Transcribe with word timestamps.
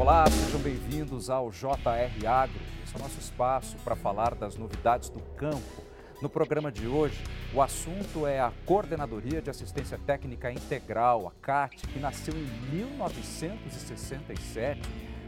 Olá, 0.00 0.24
sejam 0.30 0.58
bem-vindos 0.60 1.28
ao 1.28 1.50
JR 1.50 2.26
Agro. 2.26 2.58
Esse 2.82 2.94
é 2.94 2.98
o 2.98 3.02
nosso 3.02 3.20
espaço 3.20 3.76
para 3.84 3.94
falar 3.94 4.34
das 4.34 4.56
novidades 4.56 5.10
do 5.10 5.20
campo. 5.36 5.82
No 6.22 6.28
programa 6.30 6.72
de 6.72 6.86
hoje, 6.86 7.22
o 7.52 7.60
assunto 7.60 8.26
é 8.26 8.40
a 8.40 8.50
Coordenadoria 8.64 9.42
de 9.42 9.50
Assistência 9.50 9.98
Técnica 9.98 10.50
Integral, 10.50 11.28
a 11.28 11.32
CAT, 11.42 11.86
que 11.86 11.98
nasceu 11.98 12.32
em 12.32 12.46
1967 12.74 14.80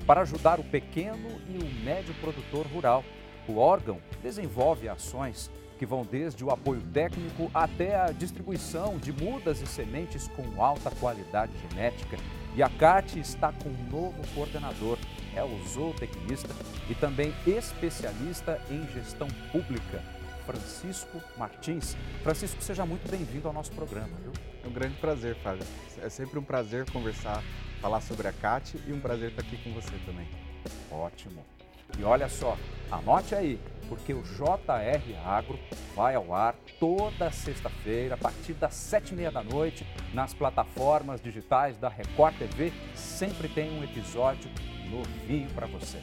para 0.06 0.22
ajudar 0.22 0.58
o 0.58 0.64
pequeno 0.64 1.28
e 1.50 1.58
o 1.58 1.84
médio 1.84 2.14
produtor 2.14 2.66
rural. 2.66 3.04
O 3.46 3.58
órgão 3.58 4.00
desenvolve 4.22 4.88
ações 4.88 5.50
que 5.78 5.84
vão 5.84 6.02
desde 6.02 6.42
o 6.42 6.50
apoio 6.50 6.80
técnico 6.94 7.50
até 7.52 7.94
a 7.94 8.06
distribuição 8.06 8.96
de 8.96 9.12
mudas 9.12 9.60
e 9.60 9.66
sementes 9.66 10.28
com 10.28 10.64
alta 10.64 10.90
qualidade 10.92 11.52
genética 11.68 12.16
e 12.54 12.62
a 12.62 12.68
CAT 12.68 13.18
está 13.18 13.52
com 13.52 13.68
um 13.68 13.90
novo 13.90 14.22
coordenador, 14.34 14.98
é 15.34 15.42
o 15.42 15.64
zootecnista 15.66 16.54
e 16.88 16.94
também 16.94 17.32
especialista 17.46 18.60
em 18.70 18.86
gestão 18.92 19.28
pública, 19.50 20.02
Francisco 20.44 21.20
Martins. 21.38 21.96
Francisco, 22.22 22.62
seja 22.62 22.84
muito 22.84 23.10
bem-vindo 23.10 23.48
ao 23.48 23.54
nosso 23.54 23.72
programa, 23.72 24.14
viu? 24.22 24.32
É 24.64 24.68
um 24.68 24.72
grande 24.72 24.96
prazer, 24.96 25.36
Fábio. 25.36 25.64
É 26.02 26.08
sempre 26.08 26.38
um 26.38 26.44
prazer 26.44 26.88
conversar, 26.90 27.42
falar 27.80 28.00
sobre 28.00 28.28
a 28.28 28.32
CAT 28.32 28.78
e 28.86 28.92
um 28.92 29.00
prazer 29.00 29.30
estar 29.30 29.42
aqui 29.42 29.56
com 29.58 29.72
você 29.72 29.96
também. 30.04 30.28
Ótimo. 30.90 31.42
E 31.98 32.04
olha 32.04 32.28
só, 32.28 32.56
anote 32.90 33.34
aí, 33.34 33.60
porque 33.88 34.14
o 34.14 34.22
JR 34.22 35.16
Agro 35.24 35.58
vai 35.94 36.14
ao 36.14 36.34
ar 36.34 36.54
toda 36.80 37.30
sexta-feira, 37.30 38.14
a 38.14 38.18
partir 38.18 38.54
das 38.54 38.74
sete 38.74 39.12
e 39.12 39.16
meia 39.16 39.30
da 39.30 39.42
noite, 39.42 39.86
nas 40.14 40.32
plataformas 40.32 41.20
digitais 41.20 41.76
da 41.76 41.88
Record 41.88 42.36
TV. 42.38 42.72
Sempre 42.94 43.48
tem 43.48 43.70
um 43.78 43.84
episódio 43.84 44.50
novinho 44.90 45.50
para 45.50 45.66
você. 45.66 46.02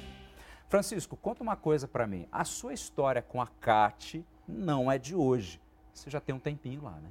Francisco, 0.67 1.17
conta 1.17 1.41
uma 1.41 1.55
coisa 1.55 1.87
para 1.87 2.05
mim. 2.05 2.27
A 2.31 2.43
sua 2.43 2.73
história 2.73 3.21
com 3.21 3.41
a 3.41 3.47
CAT 3.47 4.23
não 4.47 4.91
é 4.91 4.99
de 4.99 5.15
hoje. 5.15 5.59
Você 5.91 6.09
já 6.09 6.21
tem 6.21 6.33
um 6.35 6.39
tempinho 6.39 6.83
lá, 6.83 6.91
né? 6.91 7.09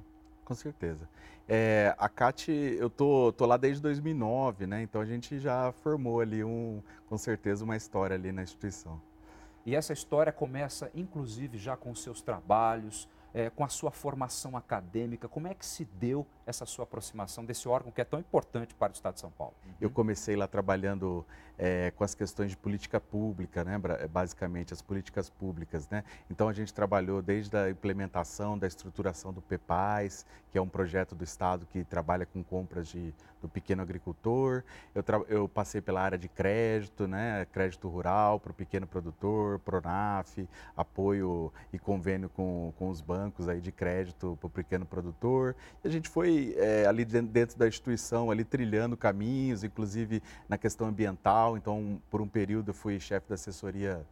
Com 0.49 0.55
certeza. 0.55 1.07
É, 1.47 1.93
a 1.95 2.09
CAT, 2.09 2.51
eu 2.51 2.89
tô, 2.89 3.31
tô 3.31 3.45
lá 3.45 3.55
desde 3.55 3.79
2009, 3.83 4.65
né? 4.65 4.81
Então 4.81 4.99
a 4.99 5.05
gente 5.05 5.37
já 5.37 5.71
formou 5.71 6.21
ali, 6.21 6.43
um, 6.43 6.81
com 7.07 7.19
certeza, 7.19 7.63
uma 7.63 7.77
história 7.77 8.15
ali 8.15 8.31
na 8.31 8.41
instituição. 8.41 8.99
E 9.63 9.75
essa 9.75 9.93
história 9.93 10.31
começa, 10.31 10.89
inclusive, 10.95 11.59
já 11.59 11.77
com 11.77 11.93
seus 11.93 12.19
trabalhos, 12.19 13.07
é, 13.33 13.49
com 13.49 13.63
a 13.63 13.69
sua 13.69 13.91
formação 13.91 14.57
acadêmica. 14.57 15.27
Como 15.27 15.47
é 15.47 15.53
que 15.53 15.65
se 15.65 15.85
deu 15.85 16.25
essa 16.45 16.65
sua 16.65 16.83
aproximação 16.83 17.45
desse 17.45 17.67
órgão 17.67 17.91
que 17.91 18.01
é 18.01 18.03
tão 18.03 18.19
importante 18.19 18.73
para 18.73 18.91
o 18.91 18.95
Estado 18.95 19.13
de 19.13 19.19
São 19.19 19.31
Paulo? 19.31 19.53
Eu 19.79 19.89
comecei 19.89 20.35
lá 20.35 20.47
trabalhando 20.47 21.25
é, 21.57 21.91
com 21.91 22.03
as 22.03 22.15
questões 22.15 22.51
de 22.51 22.57
política 22.57 22.99
pública, 22.99 23.63
né, 23.63 23.77
basicamente, 24.09 24.73
as 24.73 24.81
políticas 24.81 25.29
públicas. 25.29 25.87
Né? 25.89 26.03
Então, 26.29 26.47
a 26.47 26.53
gente 26.53 26.73
trabalhou 26.73 27.21
desde 27.21 27.55
a 27.55 27.69
implementação 27.69 28.57
da 28.57 28.65
estruturação 28.65 29.31
do 29.31 29.41
PEPAIS, 29.41 30.25
que 30.51 30.57
é 30.57 30.61
um 30.61 30.69
projeto 30.69 31.13
do 31.13 31.23
Estado 31.23 31.67
que 31.67 31.83
trabalha 31.83 32.25
com 32.25 32.43
compras 32.43 32.87
de, 32.87 33.13
do 33.41 33.47
pequeno 33.47 33.83
agricultor. 33.83 34.63
Eu, 34.95 35.03
eu 35.27 35.49
passei 35.49 35.81
pela 35.81 36.01
área 36.01 36.17
de 36.17 36.27
crédito, 36.27 37.07
né, 37.07 37.45
crédito 37.51 37.87
rural 37.87 38.39
para 38.39 38.51
o 38.51 38.55
pequeno 38.55 38.87
produtor, 38.87 39.59
PRONAF, 39.59 40.47
apoio 40.75 41.53
e 41.71 41.77
convênio 41.77 42.29
com, 42.29 42.73
com 42.77 42.89
os 42.89 43.01
bancos 43.01 43.18
aí 43.47 43.61
de 43.61 43.71
crédito 43.71 44.37
para 44.39 44.47
o 44.47 44.49
pequeno 44.49 44.85
produtor. 44.85 45.55
E 45.83 45.87
a 45.87 45.91
gente 45.91 46.09
foi 46.09 46.55
é, 46.57 46.85
ali 46.85 47.05
dentro 47.05 47.57
da 47.57 47.67
instituição, 47.67 48.31
ali 48.31 48.43
trilhando 48.43 48.95
caminhos, 48.95 49.63
inclusive 49.63 50.21
na 50.47 50.57
questão 50.57 50.87
ambiental. 50.87 51.57
Então, 51.57 52.01
por 52.09 52.21
um 52.21 52.27
período, 52.27 52.69
eu 52.69 52.73
fui 52.73 52.99
chefe 52.99 53.27
da 53.29 53.35
assessoria 53.35 54.05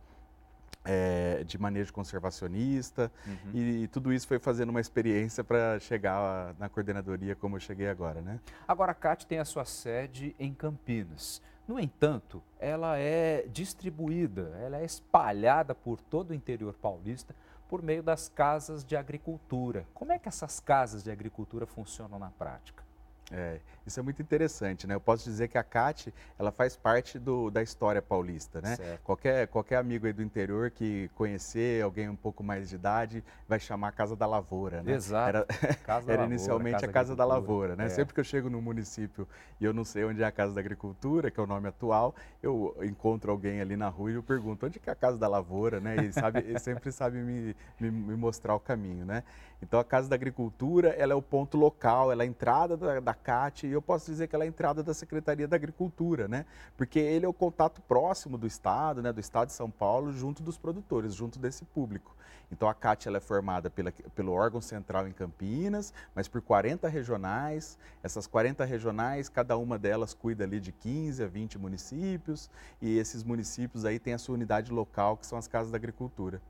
é, 0.88 1.44
de 1.44 1.58
manejo 1.58 1.92
conservacionista 1.92 3.12
uhum. 3.28 3.52
e, 3.54 3.88
tudo 3.90 4.14
isso 4.14 4.26
foi 4.26 4.40
fazendo 4.40 4.70
uma 4.70 4.80
experiência 4.80 5.44
para 5.44 5.80
chegar 5.80 6.56
na 6.58 6.70
coordenadoria 6.70 7.36
como 7.36 7.58
eu 7.58 7.60
cheguei 7.60 7.90
agora, 7.90 8.22
né? 8.22 8.40
Agora 8.66 8.94
a 8.94 8.96
CAT 8.96 9.28
tem 9.28 9.40
a 9.40 9.46
sua 9.46 9.66
sede 9.66 10.34
em 10.40 10.54
Campinas. 10.54 11.42
No 11.68 11.78
entanto, 11.78 12.42
ela 12.58 12.98
é 12.98 13.46
distribuída, 13.52 14.58
ela 14.64 14.78
é 14.78 14.86
espalhada 14.86 15.76
por 15.76 16.00
todo 16.00 16.32
o 16.32 16.34
interior 16.34 16.74
paulista 16.74 17.36
por 17.68 17.82
meio 17.82 18.02
das 18.02 18.30
casas 18.30 18.84
de 18.84 18.96
agricultura. 18.96 19.86
Como 19.94 20.12
é 20.12 20.20
que 20.20 20.30
essas 20.30 20.60
casas 20.60 21.04
de 21.04 21.12
agricultura 21.12 21.66
funcionam 21.66 22.18
na 22.18 22.32
prática? 22.32 22.87
É, 23.32 23.60
isso 23.86 24.00
é 24.00 24.04
muito 24.04 24.22
interessante, 24.22 24.88
né? 24.88 24.96
Eu 24.96 25.02
posso 25.02 25.26
dizer 25.26 25.50
que 25.50 25.58
a 25.58 25.64
CAT, 25.64 26.14
ela 26.40 26.52
faz 26.52 26.78
parte 26.78 27.20
do, 27.20 27.50
da 27.50 27.62
história 27.62 28.02
paulista, 28.02 28.62
né? 28.62 28.78
Qualquer, 29.04 29.48
qualquer 29.48 29.78
amigo 29.78 30.06
aí 30.06 30.14
do 30.14 30.24
interior 30.24 30.72
que 30.72 31.10
conhecer 31.14 31.84
alguém 31.84 32.08
um 32.08 32.16
pouco 32.16 32.42
mais 32.44 32.70
de 32.70 32.76
idade 32.76 33.24
vai 33.48 33.60
chamar 33.60 33.90
a 33.90 33.92
Casa 33.92 34.16
da 34.16 34.26
Lavoura, 34.26 34.82
né? 34.82 34.94
Exato. 34.94 35.30
Era, 35.30 35.46
casa 35.84 36.12
era 36.12 36.24
inicialmente 36.26 36.74
casa 36.76 36.86
a 36.86 36.94
Casa 36.94 37.16
da 37.16 37.26
Lavoura, 37.26 37.76
né? 37.76 37.86
É. 37.86 37.90
Sempre 37.90 38.14
que 38.14 38.20
eu 38.20 38.24
chego 38.24 38.50
no 38.50 38.62
município 38.62 39.28
e 39.60 39.66
eu 39.66 39.74
não 39.74 39.84
sei 39.84 40.06
onde 40.06 40.22
é 40.22 40.26
a 40.26 40.32
Casa 40.32 40.54
da 40.54 40.62
Agricultura, 40.62 41.30
que 41.30 41.40
é 41.40 41.44
o 41.44 41.48
nome 41.48 41.68
atual, 41.68 42.16
eu 42.42 42.76
encontro 42.82 43.32
alguém 43.32 43.60
ali 43.60 43.76
na 43.76 43.90
rua 43.90 44.12
e 44.12 44.16
eu 44.16 44.24
pergunto 44.24 44.66
onde 44.66 44.82
é 44.86 44.92
a 44.92 44.96
Casa 44.96 45.18
da 45.18 45.28
Lavoura, 45.28 45.80
né? 45.82 45.98
E 45.98 46.14
sabe, 46.14 46.40
ele 46.40 46.60
sempre 46.60 46.92
sabe 46.92 47.18
me, 47.18 47.56
me, 47.80 47.92
me, 47.92 48.16
mostrar 48.16 48.56
o 48.56 48.60
caminho, 48.60 49.06
né? 49.06 49.24
Então 49.62 49.80
a 49.80 49.84
Casa 49.84 50.08
da 50.08 50.16
Agricultura, 50.16 50.90
ela 50.90 51.14
é 51.14 51.16
o 51.16 51.22
ponto 51.22 51.58
local, 51.58 52.12
ela 52.12 52.24
é 52.24 52.26
a 52.26 52.30
entrada 52.30 52.78
da, 52.78 53.00
da 53.00 53.14
CAT 53.18 53.68
e 53.68 53.72
eu 53.72 53.82
posso 53.82 54.10
dizer 54.10 54.28
que 54.28 54.36
ela 54.36 54.46
é 54.46 54.48
a 54.48 54.50
entrada 54.50 54.82
da 54.82 54.94
Secretaria 54.94 55.48
da 55.48 55.56
Agricultura, 55.56 56.28
né? 56.28 56.46
Porque 56.78 57.00
ele 57.00 57.26
é 57.26 57.30
o 57.30 57.34
contato 57.34 57.82
próximo 57.82 58.38
do 58.38 58.48
Estado, 58.48 59.02
né? 59.02 59.12
Do 59.12 59.20
Estado 59.20 59.48
de 59.48 59.54
São 59.54 59.70
Paulo, 59.70 60.14
junto 60.14 60.42
dos 60.42 60.58
produtores, 60.58 61.14
junto 61.14 61.40
desse 61.40 61.66
público. 61.66 62.16
Então 62.52 62.70
a 62.70 62.74
CAT 62.74 63.08
ela 63.08 63.18
é 63.18 63.20
formada 63.20 63.70
pela, 63.70 63.92
pelo 63.92 64.32
órgão 64.32 64.62
central 64.62 65.08
em 65.08 65.12
Campinas, 65.12 65.94
mas 66.16 66.28
por 66.28 66.42
40 66.42 66.88
regionais. 66.88 67.78
Essas 68.02 68.26
40 68.26 68.64
regionais, 68.64 69.28
cada 69.28 69.58
uma 69.58 69.78
delas 69.78 70.14
cuida 70.14 70.44
ali 70.44 70.60
de 70.60 70.72
15 70.72 71.24
a 71.24 71.28
20 71.28 71.58
municípios 71.58 72.50
e 72.82 72.98
esses 72.98 73.24
municípios 73.24 73.84
aí 73.84 74.00
têm 74.00 74.14
a 74.14 74.18
sua 74.18 74.36
unidade 74.36 74.72
local, 74.72 75.18
que 75.18 75.26
são 75.26 75.38
as 75.38 75.48
casas 75.48 75.72
da 75.72 75.78
agricultura. 75.78 76.42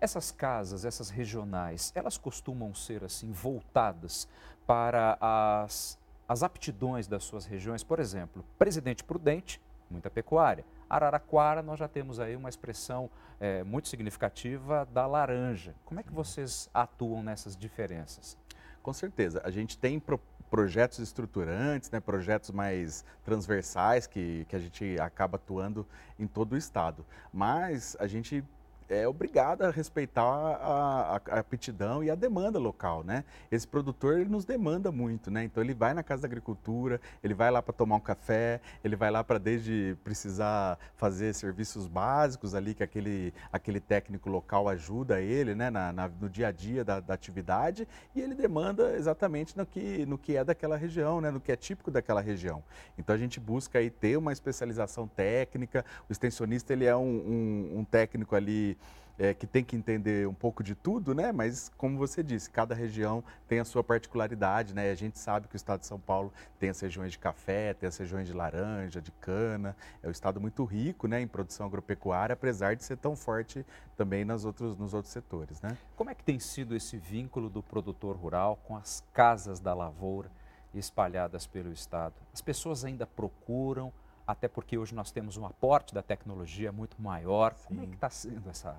Essas 0.00 0.30
casas, 0.30 0.84
essas 0.84 1.10
regionais, 1.10 1.92
elas 1.94 2.18
costumam 2.18 2.74
ser 2.74 3.04
assim 3.04 3.30
voltadas 3.30 4.26
para 4.66 5.16
as, 5.20 5.98
as 6.28 6.42
aptidões 6.42 7.06
das 7.06 7.24
suas 7.24 7.44
regiões. 7.46 7.82
Por 7.82 7.98
exemplo, 7.98 8.44
Presidente 8.58 9.04
Prudente, 9.04 9.60
muita 9.90 10.10
pecuária. 10.10 10.64
Araraquara, 10.88 11.62
nós 11.62 11.78
já 11.78 11.88
temos 11.88 12.20
aí 12.20 12.36
uma 12.36 12.48
expressão 12.48 13.10
é, 13.40 13.62
muito 13.64 13.88
significativa 13.88 14.86
da 14.92 15.06
laranja. 15.06 15.74
Como 15.84 16.00
é 16.00 16.02
que 16.02 16.12
vocês 16.12 16.68
atuam 16.72 17.22
nessas 17.22 17.56
diferenças? 17.56 18.36
Com 18.82 18.92
certeza. 18.92 19.40
A 19.44 19.50
gente 19.50 19.78
tem 19.78 19.98
pro 19.98 20.20
projetos 20.50 20.98
estruturantes, 20.98 21.90
né, 21.90 21.98
projetos 21.98 22.50
mais 22.50 23.06
transversais 23.24 24.06
que, 24.06 24.44
que 24.50 24.54
a 24.54 24.58
gente 24.58 25.00
acaba 25.00 25.36
atuando 25.36 25.86
em 26.18 26.26
todo 26.26 26.52
o 26.52 26.56
estado. 26.58 27.06
Mas 27.32 27.96
a 27.98 28.06
gente 28.06 28.44
é 28.92 29.08
obrigada 29.08 29.68
a 29.68 29.70
respeitar 29.70 30.22
a, 30.22 31.16
a, 31.16 31.36
a, 31.36 31.38
aptidão 31.38 32.04
e 32.04 32.10
a 32.10 32.14
demanda 32.14 32.58
local, 32.58 33.02
né? 33.02 33.24
Esse 33.50 33.66
produtor 33.66 34.20
ele 34.20 34.28
nos 34.28 34.44
demanda 34.44 34.92
muito, 34.92 35.30
né? 35.30 35.44
Então 35.44 35.62
ele 35.62 35.72
vai 35.72 35.94
na 35.94 36.02
casa 36.02 36.22
da 36.22 36.26
agricultura, 36.26 37.00
ele 37.24 37.32
vai 37.32 37.50
lá 37.50 37.62
para 37.62 37.72
tomar 37.72 37.96
um 37.96 38.00
café, 38.00 38.60
ele 38.84 38.94
vai 38.94 39.10
lá 39.10 39.24
para 39.24 39.38
desde 39.38 39.96
precisar 40.04 40.78
fazer 40.96 41.34
serviços 41.34 41.86
básicos 41.86 42.54
ali 42.54 42.74
que 42.74 42.82
aquele, 42.82 43.32
aquele 43.50 43.80
técnico 43.80 44.28
local 44.28 44.68
ajuda 44.68 45.20
ele, 45.20 45.54
né? 45.54 45.70
Na, 45.70 45.92
na 45.92 46.08
no 46.08 46.28
dia 46.28 46.48
a 46.48 46.52
dia 46.52 46.84
da, 46.84 47.00
da, 47.00 47.14
atividade 47.14 47.88
e 48.14 48.20
ele 48.20 48.34
demanda 48.34 48.94
exatamente 48.96 49.56
no 49.56 49.64
que, 49.64 50.04
no 50.04 50.18
que 50.18 50.36
é 50.36 50.44
daquela 50.44 50.76
região, 50.76 51.20
né? 51.20 51.30
No 51.30 51.40
que 51.40 51.50
é 51.50 51.56
típico 51.56 51.90
daquela 51.90 52.20
região. 52.20 52.62
Então 52.98 53.14
a 53.14 53.18
gente 53.18 53.40
busca 53.40 53.78
aí 53.78 53.90
ter 53.90 54.18
uma 54.18 54.32
especialização 54.32 55.08
técnica. 55.08 55.84
O 56.08 56.12
extensionista 56.12 56.72
ele 56.72 56.84
é 56.84 56.94
um, 56.94 57.00
um, 57.02 57.78
um 57.78 57.84
técnico 57.84 58.36
ali 58.36 58.76
é, 59.18 59.34
que 59.34 59.46
tem 59.46 59.62
que 59.62 59.76
entender 59.76 60.26
um 60.26 60.34
pouco 60.34 60.62
de 60.62 60.74
tudo, 60.74 61.14
né? 61.14 61.32
Mas 61.32 61.70
como 61.76 61.98
você 61.98 62.22
disse, 62.22 62.50
cada 62.50 62.74
região 62.74 63.22
tem 63.46 63.60
a 63.60 63.64
sua 63.64 63.84
particularidade, 63.84 64.74
né? 64.74 64.90
A 64.90 64.94
gente 64.94 65.18
sabe 65.18 65.48
que 65.48 65.54
o 65.54 65.56
estado 65.56 65.80
de 65.80 65.86
São 65.86 65.98
Paulo 65.98 66.32
tem 66.58 66.70
as 66.70 66.80
regiões 66.80 67.12
de 67.12 67.18
café, 67.18 67.74
tem 67.74 67.88
as 67.88 67.96
regiões 67.96 68.26
de 68.26 68.32
laranja, 68.32 69.00
de 69.00 69.12
cana. 69.12 69.76
É 70.02 70.08
um 70.08 70.10
estado 70.10 70.40
muito 70.40 70.64
rico, 70.64 71.06
né, 71.06 71.20
em 71.20 71.26
produção 71.26 71.66
agropecuária, 71.66 72.32
apesar 72.32 72.74
de 72.74 72.84
ser 72.84 72.96
tão 72.96 73.14
forte 73.14 73.64
também 73.96 74.24
nas 74.24 74.44
outros, 74.44 74.76
nos 74.76 74.94
outros 74.94 75.12
setores, 75.12 75.60
né? 75.60 75.76
Como 75.96 76.10
é 76.10 76.14
que 76.14 76.24
tem 76.24 76.38
sido 76.38 76.74
esse 76.74 76.96
vínculo 76.96 77.48
do 77.48 77.62
produtor 77.62 78.16
rural 78.16 78.58
com 78.64 78.76
as 78.76 79.04
casas 79.12 79.60
da 79.60 79.74
lavoura 79.74 80.30
espalhadas 80.74 81.46
pelo 81.46 81.70
estado? 81.70 82.14
As 82.32 82.40
pessoas 82.40 82.84
ainda 82.84 83.06
procuram 83.06 83.92
até 84.26 84.48
porque 84.48 84.78
hoje 84.78 84.94
nós 84.94 85.10
temos 85.10 85.36
um 85.36 85.44
aporte 85.44 85.94
da 85.94 86.02
tecnologia 86.02 86.72
muito 86.72 87.00
maior. 87.00 87.52
Sim. 87.54 87.68
Como 87.68 87.82
é 87.82 87.86
que 87.86 87.94
está 87.94 88.08
sendo 88.10 88.48
essa 88.48 88.76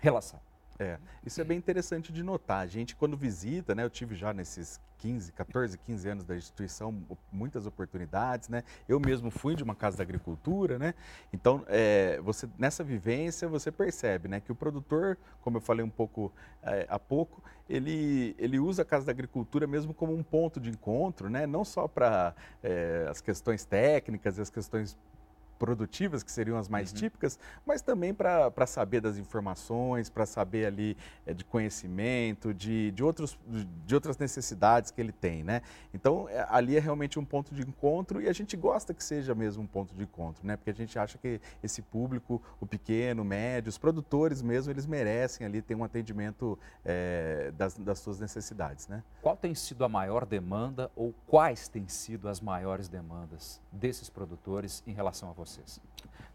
relação? 0.00 0.40
É, 0.78 0.96
isso 1.26 1.40
é 1.40 1.44
bem 1.44 1.58
interessante 1.58 2.12
de 2.12 2.22
notar. 2.22 2.60
A 2.60 2.66
gente, 2.66 2.94
quando 2.94 3.16
visita, 3.16 3.74
né, 3.74 3.82
eu 3.82 3.90
tive 3.90 4.14
já 4.14 4.32
nesses 4.32 4.80
15, 4.98 5.32
14, 5.32 5.76
15 5.78 6.08
anos 6.08 6.24
da 6.24 6.36
instituição, 6.36 6.94
muitas 7.32 7.66
oportunidades, 7.66 8.48
né? 8.48 8.62
Eu 8.88 9.00
mesmo 9.00 9.30
fui 9.30 9.56
de 9.56 9.62
uma 9.64 9.74
casa 9.74 9.96
da 9.96 10.02
agricultura, 10.04 10.78
né? 10.78 10.94
Então, 11.32 11.64
é, 11.66 12.20
você, 12.20 12.48
nessa 12.56 12.84
vivência, 12.84 13.48
você 13.48 13.72
percebe, 13.72 14.28
né, 14.28 14.40
que 14.40 14.52
o 14.52 14.54
produtor, 14.54 15.18
como 15.40 15.56
eu 15.56 15.60
falei 15.60 15.84
um 15.84 15.90
pouco 15.90 16.32
é, 16.62 16.86
há 16.88 16.98
pouco, 16.98 17.42
ele, 17.68 18.34
ele 18.38 18.58
usa 18.58 18.82
a 18.82 18.84
casa 18.84 19.06
da 19.06 19.12
agricultura 19.12 19.66
mesmo 19.66 19.92
como 19.92 20.14
um 20.14 20.22
ponto 20.22 20.60
de 20.60 20.70
encontro, 20.70 21.28
né? 21.28 21.46
Não 21.46 21.64
só 21.64 21.88
para 21.88 22.34
é, 22.62 23.06
as 23.10 23.20
questões 23.20 23.64
técnicas 23.64 24.38
e 24.38 24.42
as 24.42 24.50
questões 24.50 24.96
produtivas, 25.58 26.22
que 26.22 26.30
seriam 26.30 26.56
as 26.56 26.68
mais 26.68 26.90
uhum. 26.90 26.98
típicas, 26.98 27.38
mas 27.66 27.82
também 27.82 28.14
para 28.14 28.66
saber 28.66 29.00
das 29.00 29.18
informações, 29.18 30.08
para 30.08 30.24
saber 30.24 30.66
ali 30.66 30.96
é, 31.26 31.34
de 31.34 31.44
conhecimento, 31.44 32.54
de, 32.54 32.90
de, 32.92 33.02
outros, 33.02 33.38
de 33.84 33.94
outras 33.94 34.16
necessidades 34.18 34.90
que 34.90 35.00
ele 35.00 35.12
tem, 35.12 35.42
né? 35.42 35.62
Então, 35.92 36.28
é, 36.28 36.46
ali 36.48 36.76
é 36.76 36.80
realmente 36.80 37.18
um 37.18 37.24
ponto 37.24 37.54
de 37.54 37.62
encontro 37.62 38.20
e 38.22 38.28
a 38.28 38.32
gente 38.32 38.56
gosta 38.56 38.94
que 38.94 39.02
seja 39.02 39.34
mesmo 39.34 39.62
um 39.62 39.66
ponto 39.66 39.94
de 39.94 40.02
encontro, 40.02 40.46
né? 40.46 40.56
Porque 40.56 40.70
a 40.70 40.74
gente 40.74 40.98
acha 40.98 41.18
que 41.18 41.40
esse 41.62 41.82
público, 41.82 42.40
o 42.60 42.66
pequeno, 42.66 43.22
o 43.22 43.24
médio, 43.24 43.68
os 43.68 43.78
produtores 43.78 44.40
mesmo, 44.42 44.72
eles 44.72 44.86
merecem 44.86 45.46
ali 45.46 45.60
ter 45.60 45.74
um 45.74 45.82
atendimento 45.82 46.58
é, 46.84 47.52
das, 47.56 47.76
das 47.76 47.98
suas 47.98 48.20
necessidades, 48.20 48.86
né? 48.86 49.02
Qual 49.20 49.36
tem 49.36 49.54
sido 49.54 49.84
a 49.84 49.88
maior 49.88 50.24
demanda 50.24 50.90
ou 50.94 51.12
quais 51.26 51.68
têm 51.68 51.88
sido 51.88 52.28
as 52.28 52.40
maiores 52.40 52.88
demandas 52.88 53.60
desses 53.72 54.08
produtores 54.08 54.82
em 54.86 54.92
relação 54.92 55.30
a 55.30 55.32
você? 55.32 55.47
Vocês? 55.48 55.80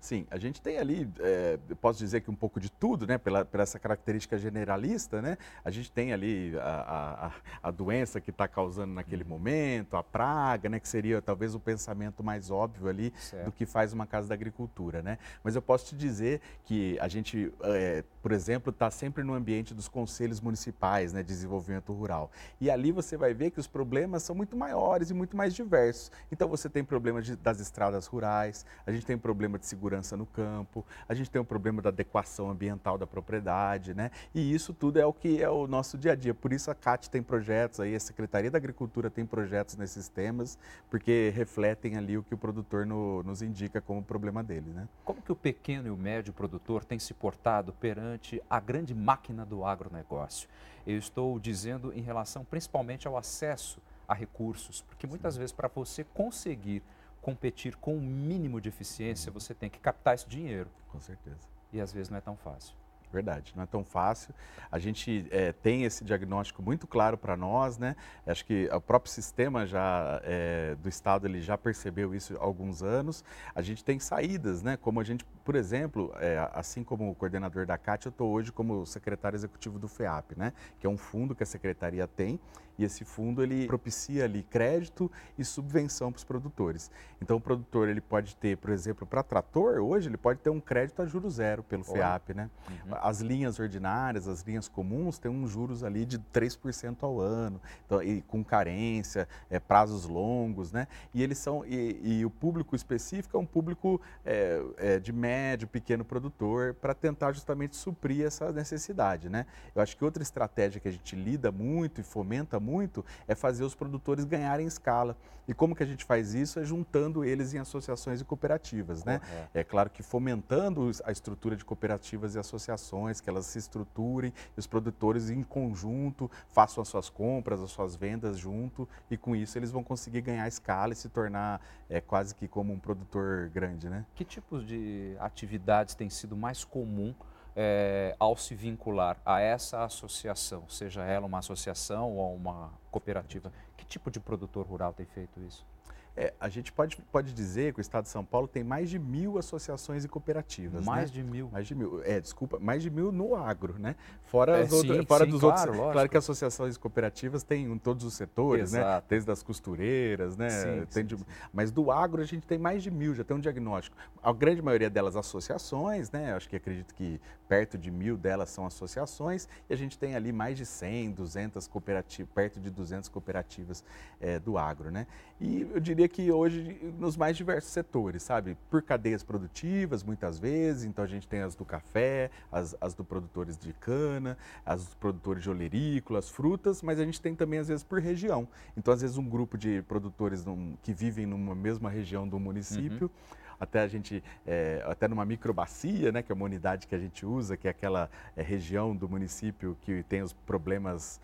Sim, 0.03 0.27
a 0.29 0.37
gente 0.37 0.61
tem 0.61 0.79
ali, 0.79 1.09
é, 1.21 1.57
posso 1.79 1.97
dizer 1.97 2.19
que 2.19 2.29
um 2.29 2.35
pouco 2.35 2.59
de 2.59 2.69
tudo, 2.69 3.07
né? 3.07 3.17
Pela, 3.17 3.45
pela 3.45 3.63
essa 3.63 3.79
característica 3.79 4.37
generalista, 4.37 5.21
né? 5.21 5.37
A 5.63 5.71
gente 5.71 5.89
tem 5.89 6.11
ali 6.11 6.53
a, 6.59 7.31
a, 7.63 7.69
a 7.69 7.71
doença 7.71 8.19
que 8.19 8.29
está 8.29 8.45
causando 8.45 8.93
naquele 8.93 9.23
momento, 9.23 9.95
a 9.95 10.03
praga, 10.03 10.67
né? 10.67 10.77
Que 10.77 10.89
seria 10.89 11.21
talvez 11.21 11.55
o 11.55 11.59
pensamento 11.59 12.21
mais 12.21 12.51
óbvio 12.51 12.89
ali 12.89 13.13
certo. 13.17 13.45
do 13.45 13.51
que 13.53 13.65
faz 13.65 13.93
uma 13.93 14.05
casa 14.05 14.27
da 14.27 14.35
agricultura, 14.35 15.01
né? 15.01 15.17
Mas 15.41 15.55
eu 15.55 15.61
posso 15.61 15.85
te 15.85 15.95
dizer 15.95 16.41
que 16.65 16.99
a 16.99 17.07
gente, 17.07 17.53
é, 17.63 18.03
por 18.21 18.33
exemplo, 18.33 18.71
está 18.71 18.91
sempre 18.91 19.23
no 19.23 19.33
ambiente 19.33 19.73
dos 19.73 19.87
conselhos 19.87 20.41
municipais, 20.41 21.13
né? 21.13 21.23
De 21.23 21.29
desenvolvimento 21.29 21.93
rural. 21.93 22.29
E 22.59 22.69
ali 22.69 22.91
você 22.91 23.15
vai 23.15 23.33
ver 23.33 23.51
que 23.51 23.59
os 23.61 23.67
problemas 23.67 24.23
são 24.23 24.35
muito 24.35 24.57
maiores 24.57 25.11
e 25.11 25.13
muito 25.13 25.37
mais 25.37 25.55
diversos. 25.55 26.11
Então 26.29 26.49
você 26.49 26.69
tem 26.69 26.83
problemas 26.83 27.25
de, 27.25 27.37
das 27.37 27.61
estradas 27.61 28.05
rurais, 28.05 28.65
a 28.85 28.91
gente 28.91 29.05
tem 29.05 29.17
problema 29.17 29.57
de 29.57 29.62
segurança 29.65 29.93
segurança 29.93 30.17
no 30.17 30.25
campo, 30.25 30.85
a 31.07 31.13
gente 31.13 31.29
tem 31.29 31.41
o 31.41 31.45
problema 31.45 31.81
da 31.81 31.89
adequação 31.89 32.49
ambiental 32.49 32.97
da 32.97 33.05
propriedade, 33.05 33.93
né? 33.93 34.11
E 34.33 34.53
isso 34.53 34.73
tudo 34.73 34.99
é 34.99 35.05
o 35.05 35.13
que 35.13 35.41
é 35.41 35.49
o 35.49 35.67
nosso 35.67 35.97
dia 35.97 36.13
a 36.13 36.15
dia. 36.15 36.33
Por 36.33 36.53
isso 36.53 36.71
a 36.71 36.75
CAT 36.75 37.09
tem 37.09 37.21
projetos 37.21 37.79
aí, 37.79 37.95
a 37.95 37.99
Secretaria 37.99 38.49
da 38.49 38.57
Agricultura 38.57 39.09
tem 39.09 39.25
projetos 39.25 39.75
nesses 39.75 40.07
temas, 40.07 40.57
porque 40.89 41.31
refletem 41.35 41.97
ali 41.97 42.17
o 42.17 42.23
que 42.23 42.33
o 42.33 42.37
produtor 42.37 42.85
no, 42.85 43.23
nos 43.23 43.41
indica 43.41 43.81
como 43.81 44.03
problema 44.03 44.43
dele, 44.43 44.71
né? 44.73 44.87
Como 45.03 45.21
que 45.21 45.31
o 45.31 45.35
pequeno 45.35 45.87
e 45.87 45.91
o 45.91 45.97
médio 45.97 46.33
produtor 46.33 46.83
tem 46.83 46.99
se 46.99 47.13
portado 47.13 47.73
perante 47.73 48.41
a 48.49 48.59
grande 48.59 48.93
máquina 48.93 49.45
do 49.45 49.65
agronegócio? 49.65 50.47
Eu 50.85 50.97
estou 50.97 51.39
dizendo 51.39 51.93
em 51.93 52.01
relação 52.01 52.43
principalmente 52.43 53.07
ao 53.07 53.17
acesso 53.17 53.81
a 54.07 54.13
recursos, 54.13 54.81
porque 54.81 55.07
muitas 55.07 55.35
Sim. 55.35 55.39
vezes 55.39 55.53
para 55.53 55.69
você 55.69 56.03
conseguir 56.03 56.83
competir 57.23 57.77
com 57.77 57.95
o 57.95 58.01
mínimo 58.01 58.59
de 58.59 58.67
eficiência, 58.67 59.31
você 59.31 59.53
tem 59.53 59.69
que 59.69 59.79
captar 59.79 60.13
esse 60.13 60.27
dinheiro. 60.27 60.69
Com 60.89 60.99
certeza. 60.99 61.39
E 61.71 61.79
às 61.81 61.91
vezes 61.91 62.09
não 62.09 62.17
é 62.17 62.21
tão 62.21 62.35
fácil. 62.35 62.75
Verdade, 63.13 63.53
não 63.55 63.61
é 63.61 63.67
tão 63.67 63.83
fácil. 63.83 64.33
A 64.71 64.79
gente 64.79 65.27
é, 65.29 65.53
tem 65.53 65.83
esse 65.83 66.03
diagnóstico 66.03 66.63
muito 66.63 66.87
claro 66.87 67.15
para 67.15 67.37
nós, 67.37 67.77
né? 67.77 67.95
Acho 68.25 68.43
que 68.43 68.67
o 68.73 68.81
próprio 68.81 69.13
sistema 69.13 69.67
já 69.67 70.19
é, 70.23 70.73
do 70.81 70.89
Estado 70.89 71.27
ele 71.27 71.39
já 71.39 71.55
percebeu 71.55 72.15
isso 72.15 72.35
há 72.35 72.43
alguns 72.43 72.81
anos. 72.81 73.23
A 73.53 73.61
gente 73.61 73.83
tem 73.83 73.99
saídas, 73.99 74.63
né? 74.63 74.75
Como 74.77 74.99
a 74.99 75.03
gente, 75.03 75.23
por 75.45 75.53
exemplo, 75.53 76.11
é, 76.15 76.49
assim 76.53 76.83
como 76.83 77.07
o 77.07 77.13
coordenador 77.13 77.67
da 77.67 77.77
CAT, 77.77 78.07
eu 78.07 78.09
estou 78.09 78.31
hoje 78.31 78.51
como 78.51 78.83
secretário 78.83 79.35
executivo 79.35 79.77
do 79.77 79.87
FEAP, 79.87 80.35
né? 80.35 80.51
Que 80.79 80.87
é 80.87 80.89
um 80.89 80.97
fundo 80.97 81.35
que 81.35 81.43
a 81.43 81.45
secretaria 81.45 82.07
tem 82.07 82.39
e 82.77 82.83
esse 82.83 83.05
fundo 83.05 83.43
ele 83.43 83.67
propicia 83.67 84.23
ali 84.23 84.43
crédito 84.43 85.11
e 85.37 85.43
subvenção 85.43 86.11
para 86.11 86.17
os 86.17 86.23
produtores. 86.23 86.89
Então 87.21 87.37
o 87.37 87.41
produtor 87.41 87.87
ele 87.87 88.01
pode 88.01 88.35
ter, 88.35 88.57
por 88.57 88.71
exemplo, 88.71 89.05
para 89.05 89.21
trator 89.21 89.79
hoje 89.79 90.09
ele 90.09 90.17
pode 90.17 90.39
ter 90.39 90.49
um 90.49 90.59
crédito 90.59 91.01
a 91.01 91.05
juros 91.05 91.35
zero 91.35 91.63
pelo 91.63 91.83
Olha. 91.87 91.93
FEAP, 91.93 92.33
né? 92.33 92.49
Uhum. 92.69 92.95
As 93.03 93.19
linhas 93.19 93.59
ordinárias, 93.59 94.27
as 94.27 94.41
linhas 94.41 94.67
comuns 94.67 95.17
têm 95.19 95.29
uns 95.29 95.51
juros 95.51 95.83
ali 95.83 96.05
de 96.05 96.17
3% 96.17 96.97
ao 97.01 97.19
ano, 97.19 97.59
então, 97.85 98.01
e 98.01 98.21
com 98.21 98.43
carência, 98.43 99.27
é, 99.49 99.59
prazos 99.59 100.05
longos, 100.05 100.71
né? 100.71 100.87
E 101.13 101.21
eles 101.21 101.37
são 101.37 101.65
e, 101.65 101.99
e 102.01 102.25
o 102.25 102.29
público 102.29 102.75
específico 102.75 103.35
é 103.37 103.39
um 103.39 103.45
público 103.45 103.99
é, 104.25 104.63
é, 104.77 104.99
de 104.99 105.11
médio, 105.11 105.67
pequeno 105.67 106.05
produtor 106.05 106.73
para 106.75 106.93
tentar 106.93 107.33
justamente 107.33 107.75
suprir 107.75 108.25
essa 108.25 108.51
necessidade, 108.51 109.29
né? 109.29 109.45
Eu 109.75 109.81
acho 109.81 109.97
que 109.97 110.05
outra 110.05 110.23
estratégia 110.23 110.79
que 110.79 110.87
a 110.87 110.91
gente 110.91 111.15
lida 111.15 111.51
muito 111.51 111.99
e 111.99 112.03
fomenta 112.03 112.59
muito 112.59 113.05
é 113.27 113.35
fazer 113.35 113.63
os 113.63 113.75
produtores 113.75 114.25
ganharem 114.25 114.65
escala. 114.65 115.17
E 115.47 115.53
como 115.53 115.75
que 115.75 115.83
a 115.83 115.85
gente 115.85 116.05
faz 116.05 116.33
isso? 116.33 116.59
É 116.59 116.63
juntando 116.63 117.25
eles 117.25 117.53
em 117.53 117.57
associações 117.57 118.21
e 118.21 118.23
cooperativas, 118.23 119.03
né? 119.03 119.19
É 119.53 119.63
claro 119.63 119.89
que 119.89 120.01
fomentando 120.01 120.89
a 121.03 121.11
estrutura 121.11 121.55
de 121.55 121.65
cooperativas 121.65 122.35
e 122.35 122.39
associações, 122.39 122.92
que 123.21 123.29
elas 123.29 123.45
se 123.45 123.57
estruturem 123.57 124.33
e 124.55 124.59
os 124.59 124.67
produtores 124.67 125.29
em 125.29 125.43
conjunto 125.43 126.29
façam 126.49 126.81
as 126.81 126.87
suas 126.87 127.09
compras, 127.09 127.61
as 127.61 127.71
suas 127.71 127.95
vendas 127.95 128.37
junto 128.37 128.87
e 129.09 129.17
com 129.17 129.35
isso 129.35 129.57
eles 129.57 129.71
vão 129.71 129.83
conseguir 129.83 130.21
ganhar 130.21 130.47
escala 130.47 130.93
e 130.93 130.95
se 130.95 131.09
tornar 131.09 131.61
é, 131.89 131.99
quase 131.99 132.35
que 132.35 132.47
como 132.47 132.73
um 132.73 132.79
produtor 132.79 133.49
grande, 133.49 133.89
né? 133.89 134.05
Que 134.15 134.23
tipos 134.23 134.65
de 134.65 135.15
atividades 135.19 135.95
têm 135.95 136.09
sido 136.09 136.35
mais 136.35 136.63
comum 136.63 137.13
é, 137.55 138.15
ao 138.19 138.35
se 138.35 138.55
vincular 138.55 139.17
a 139.25 139.39
essa 139.39 139.83
associação, 139.83 140.63
seja 140.67 141.03
ela 141.03 141.27
uma 141.27 141.39
associação 141.39 142.11
ou 142.11 142.35
uma 142.35 142.71
cooperativa, 142.91 143.51
que 143.77 143.85
tipo 143.85 144.09
de 144.09 144.19
produtor 144.19 144.65
rural 144.65 144.93
tem 144.93 145.05
feito 145.05 145.39
isso? 145.41 145.65
É, 146.15 146.31
a 146.39 146.47
gente 146.47 146.71
pode, 146.71 146.97
pode 147.11 147.33
dizer 147.33 147.73
que 147.73 147.79
o 147.79 147.81
Estado 147.81 148.03
de 148.03 148.09
São 148.09 148.23
Paulo 148.23 148.47
tem 148.47 148.63
mais 148.63 148.87
de 148.87 148.99
mil 148.99 149.39
associações 149.39 150.05
e 150.05 150.07
cooperativas. 150.07 150.85
Mais 150.85 151.09
né? 151.09 151.15
de 151.15 151.23
mil? 151.23 151.49
Mais 151.51 151.67
de 151.67 151.73
mil. 151.73 152.03
É, 152.03 152.21
desculpa, 152.21 152.59
mais 152.59 152.83
de 152.83 152.91
mil 152.91 153.11
no 153.11 153.35
agro, 153.35 153.79
né? 153.79 153.95
Fora, 154.25 154.59
é, 154.59 154.67
sim, 154.67 155.03
fora 155.05 155.25
sim, 155.25 155.31
dos 155.31 155.39
claro, 155.39 155.59
outros. 155.59 155.77
Lógico. 155.77 155.93
Claro 155.93 156.09
que 156.09 156.17
associações 156.17 156.75
e 156.75 156.79
cooperativas 156.79 157.43
têm 157.43 157.65
em 157.65 157.77
todos 157.79 158.05
os 158.05 158.13
setores, 158.13 158.71
né? 158.71 158.79
Exato. 158.79 159.01
né? 159.01 159.07
Desde 159.09 159.31
as 159.31 159.41
costureiras, 159.41 160.37
né? 160.37 160.49
Sim, 160.49 160.85
tem 160.91 161.05
de, 161.05 161.17
mas 161.51 161.71
do 161.71 161.91
agro 161.91 162.21
a 162.21 162.25
gente 162.25 162.45
tem 162.45 162.59
mais 162.59 162.83
de 162.83 162.91
mil, 162.91 163.15
já 163.15 163.23
tem 163.23 163.35
um 163.35 163.39
diagnóstico. 163.39 163.97
A 164.21 164.31
grande 164.31 164.61
maioria 164.61 164.91
delas 164.91 165.15
associações, 165.15 166.11
né? 166.11 166.33
Acho 166.33 166.47
que 166.47 166.55
acredito 166.55 166.93
que 166.93 167.19
perto 167.47 167.77
de 167.77 167.91
mil 167.91 168.17
delas 168.17 168.49
são 168.49 168.65
associações 168.65 169.47
e 169.69 169.73
a 169.73 169.77
gente 169.77 169.97
tem 169.97 170.15
ali 170.15 170.31
mais 170.31 170.57
de 170.57 170.65
100, 170.65 171.11
200 171.11 171.67
cooperativas, 171.67 172.31
perto 172.33 172.59
de 172.59 172.69
200 172.69 173.09
cooperativas 173.09 173.83
é, 174.19 174.39
do 174.39 174.57
agro, 174.57 174.91
né? 174.91 175.07
E 175.39 175.67
eu 175.73 175.79
diria 175.79 176.02
que 176.07 176.31
hoje 176.31 176.79
nos 176.99 177.17
mais 177.17 177.35
diversos 177.35 177.71
setores, 177.71 178.23
sabe? 178.23 178.57
Por 178.69 178.81
cadeias 178.81 179.23
produtivas, 179.23 180.03
muitas 180.03 180.39
vezes, 180.39 180.83
então 180.85 181.03
a 181.03 181.07
gente 181.07 181.27
tem 181.27 181.41
as 181.41 181.55
do 181.55 181.65
café, 181.65 182.29
as, 182.51 182.75
as 182.79 182.93
do 182.93 183.03
produtores 183.03 183.57
de 183.57 183.73
cana, 183.73 184.37
as 184.65 184.83
dos 184.83 184.93
produtores 184.95 185.43
de 185.43 185.49
olerícolas, 185.49 186.29
frutas, 186.29 186.81
mas 186.81 186.99
a 186.99 187.05
gente 187.05 187.21
tem 187.21 187.35
também 187.35 187.59
às 187.59 187.67
vezes 187.67 187.83
por 187.83 187.99
região. 187.99 188.47
Então 188.77 188.93
às 188.93 189.01
vezes 189.01 189.17
um 189.17 189.27
grupo 189.27 189.57
de 189.57 189.81
produtores 189.83 190.45
num, 190.45 190.75
que 190.81 190.93
vivem 190.93 191.25
numa 191.25 191.55
mesma 191.55 191.89
região 191.89 192.27
do 192.27 192.39
município, 192.39 193.07
uhum 193.07 193.43
até 193.63 193.81
a 193.81 193.87
gente, 193.87 194.23
é, 194.45 194.83
até 194.85 195.07
numa 195.07 195.25
microbacia, 195.25 196.11
né, 196.11 196.21
que 196.21 196.31
é 196.31 196.35
uma 196.35 196.45
unidade 196.45 196.85
que 196.85 196.93
a 196.93 196.99
gente 196.99 197.25
usa, 197.25 197.55
que 197.55 197.67
é 197.67 197.71
aquela 197.71 198.09
é, 198.35 198.41
região 198.43 198.95
do 198.95 199.07
município 199.07 199.77
que 199.81 200.03
tem 200.03 200.21
os 200.21 200.33
problemas 200.33 201.19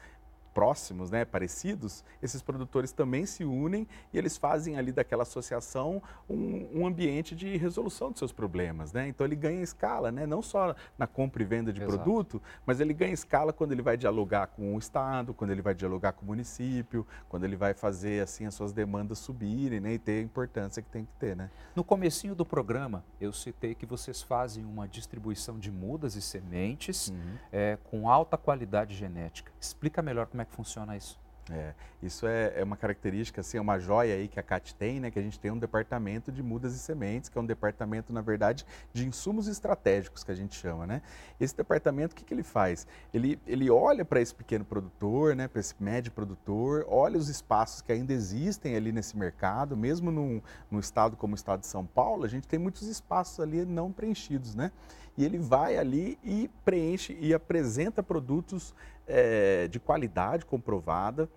próximos, 0.59 1.09
né, 1.09 1.23
parecidos, 1.23 2.03
esses 2.21 2.41
produtores 2.41 2.91
também 2.91 3.25
se 3.25 3.45
unem 3.45 3.87
e 4.11 4.17
eles 4.17 4.35
fazem 4.35 4.77
ali 4.77 4.91
daquela 4.91 5.23
associação 5.23 6.03
um, 6.29 6.81
um 6.81 6.85
ambiente 6.85 7.33
de 7.33 7.55
resolução 7.55 8.09
dos 8.11 8.19
seus 8.19 8.33
problemas, 8.33 8.91
né? 8.91 9.07
Então 9.07 9.25
ele 9.25 9.37
ganha 9.37 9.61
escala, 9.61 10.11
né? 10.11 10.25
Não 10.25 10.41
só 10.41 10.75
na 10.97 11.07
compra 11.07 11.41
e 11.41 11.45
venda 11.45 11.71
de 11.71 11.81
Exato. 11.81 11.97
produto, 11.97 12.41
mas 12.65 12.81
ele 12.81 12.93
ganha 12.93 13.13
escala 13.13 13.53
quando 13.53 13.71
ele 13.71 13.81
vai 13.81 13.95
dialogar 13.95 14.47
com 14.47 14.75
o 14.75 14.77
estado, 14.77 15.33
quando 15.33 15.51
ele 15.51 15.61
vai 15.61 15.73
dialogar 15.73 16.11
com 16.11 16.23
o 16.23 16.27
município, 16.27 17.07
quando 17.29 17.45
ele 17.45 17.55
vai 17.55 17.73
fazer 17.73 18.21
assim 18.21 18.45
as 18.45 18.53
suas 18.53 18.73
demandas 18.73 19.19
subirem, 19.19 19.79
né? 19.79 19.93
E 19.93 19.97
ter 19.97 20.19
a 20.19 20.21
importância 20.21 20.83
que 20.83 20.89
tem 20.89 21.05
que 21.05 21.13
ter, 21.17 21.37
né? 21.37 21.49
No 21.73 21.85
comecinho 21.85 22.35
do 22.35 22.45
programa 22.45 23.01
eu 23.21 23.31
citei 23.31 23.73
que 23.73 23.85
vocês 23.85 24.21
fazem 24.21 24.65
uma 24.65 24.89
distribuição 24.89 25.57
de 25.57 25.71
mudas 25.71 26.17
e 26.17 26.21
sementes 26.21 27.07
uhum. 27.07 27.37
é, 27.49 27.77
com 27.85 28.09
alta 28.09 28.37
qualidade 28.37 28.93
genética. 28.93 29.53
Explica 29.57 30.01
melhor 30.01 30.27
como 30.27 30.41
é 30.41 30.48
que 30.49 30.55
funciona 30.55 30.97
isso? 30.97 31.19
É, 31.51 31.73
isso 32.01 32.27
é, 32.27 32.53
é, 32.55 32.63
uma 32.63 32.77
característica, 32.77 33.41
assim, 33.41 33.57
é 33.57 33.61
uma 33.61 33.79
joia 33.79 34.13
aí 34.13 34.27
que 34.27 34.39
a 34.39 34.43
CAT 34.43 34.75
tem, 34.75 34.99
né? 34.99 35.09
Que 35.09 35.17
a 35.17 35.21
gente 35.21 35.39
tem 35.39 35.49
um 35.49 35.57
departamento 35.57 36.31
de 36.31 36.43
mudas 36.43 36.75
e 36.75 36.79
sementes, 36.79 37.27
que 37.27 37.37
é 37.37 37.41
um 37.41 37.45
departamento, 37.45 38.13
na 38.13 38.21
verdade, 38.21 38.65
de 38.93 39.07
insumos 39.07 39.47
estratégicos, 39.47 40.23
que 40.23 40.31
a 40.31 40.35
gente 40.35 40.55
chama, 40.55 40.85
né? 40.85 41.01
Esse 41.39 41.55
departamento, 41.55 42.13
o 42.13 42.15
que, 42.15 42.23
que 42.23 42.33
ele 42.33 42.43
faz? 42.43 42.85
Ele, 43.13 43.39
ele 43.47 43.69
olha 43.69 44.05
para 44.05 44.21
esse 44.21 44.33
pequeno 44.33 44.63
produtor, 44.63 45.35
né? 45.35 45.47
Para 45.47 45.59
esse 45.59 45.73
médio 45.79 46.11
produtor, 46.11 46.85
olha 46.87 47.17
os 47.17 47.29
espaços 47.29 47.81
que 47.81 47.91
ainda 47.91 48.13
existem 48.13 48.75
ali 48.75 48.91
nesse 48.91 49.17
mercado, 49.17 49.75
mesmo 49.75 50.11
num, 50.11 50.41
num 50.69 50.79
estado 50.79 51.17
como 51.17 51.33
o 51.33 51.35
estado 51.35 51.61
de 51.61 51.67
São 51.67 51.85
Paulo, 51.85 52.25
a 52.25 52.27
gente 52.27 52.47
tem 52.47 52.59
muitos 52.59 52.83
espaços 52.83 53.39
ali 53.39 53.65
não 53.65 53.91
preenchidos, 53.91 54.53
né? 54.53 54.71
E 55.17 55.25
ele 55.25 55.37
vai 55.37 55.77
ali 55.77 56.17
e 56.23 56.49
preenche 56.63 57.17
e 57.19 57.33
apresenta 57.33 58.01
produtos 58.01 58.73
é, 59.09 59.67
de 59.67 59.79
qualidade 59.79 60.45
comprovada 60.45 61.27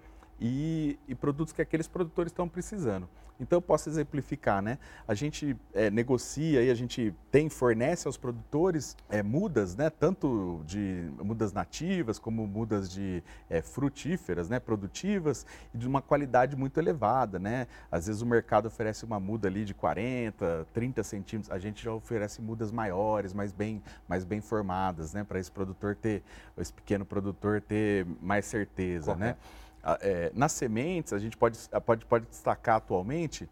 e, 0.41 0.99
e, 1.07 1.15
produtos 1.15 1.53
que 1.53 1.63
aqueles 1.63 1.87
produtores 1.87 2.33
estão 2.33 2.49
precisando. 2.49 3.09
Então 3.43 3.57
eu 3.57 3.63
posso 3.63 3.89
exemplificar, 3.89 4.63
né? 4.63 4.79
A 5.07 5.15
gente 5.15 5.57
é, 5.75 5.91
negocia 5.91 6.63
e 6.63 6.71
a 6.71 6.75
gente 6.75 7.15
tem, 7.31 7.49
fornece 7.49 8.07
aos 8.07 8.17
produtores 8.17 8.97
é, 9.11 9.23
mudas, 9.23 9.75
né? 9.75 9.91
Tanto 9.91 10.63
de 10.65 11.11
mudas 11.23 11.53
nativas 11.53 12.19
como 12.19 12.47
mudas 12.47 12.91
de 12.91 13.23
é, 13.51 13.61
frutíferas, 13.61 14.49
né? 14.49 14.61
Produtivas 14.61 15.45
e 15.75 15.79
de 15.79 15.89
uma 15.89 16.01
qualidade 16.01 16.57
muito 16.57 16.79
elevada, 16.79 17.39
né? 17.39 17.67
Às 17.91 18.07
vezes 18.07 18.23
o 18.23 18.27
mercado 18.27 18.67
oferece 18.67 19.05
uma 19.05 19.19
muda 19.19 19.49
ali 19.49 19.65
de 19.65 19.75
40, 19.75 20.67
30 20.73 21.03
centímetros, 21.03 21.53
a 21.53 21.59
gente 21.59 21.83
já 21.83 21.93
oferece 21.93 22.41
mudas 22.41 22.71
maiores, 22.71 23.33
mais 23.33 23.53
bem, 23.53 23.83
mais 24.07 24.25
bem 24.25 24.41
formadas, 24.41 25.13
né? 25.13 25.25
Para 25.25 25.41
esse 25.41 25.51
produtor 25.51 25.97
ter, 25.97 26.23
esse 26.57 26.73
pequeno 26.73 27.05
produtor 27.05 27.61
ter 27.61 28.07
mais 28.21 28.47
certeza, 28.47 29.17
né? 29.17 29.33
Correto. 29.33 29.41
né? 29.41 29.63
É, 30.01 30.31
nas 30.35 30.53
sementes, 30.53 31.13
a 31.13 31.19
gente 31.19 31.37
pode, 31.37 31.59
pode, 31.85 32.05
pode 32.07 32.27
destacar 32.27 32.77
atualmente, 32.77 33.49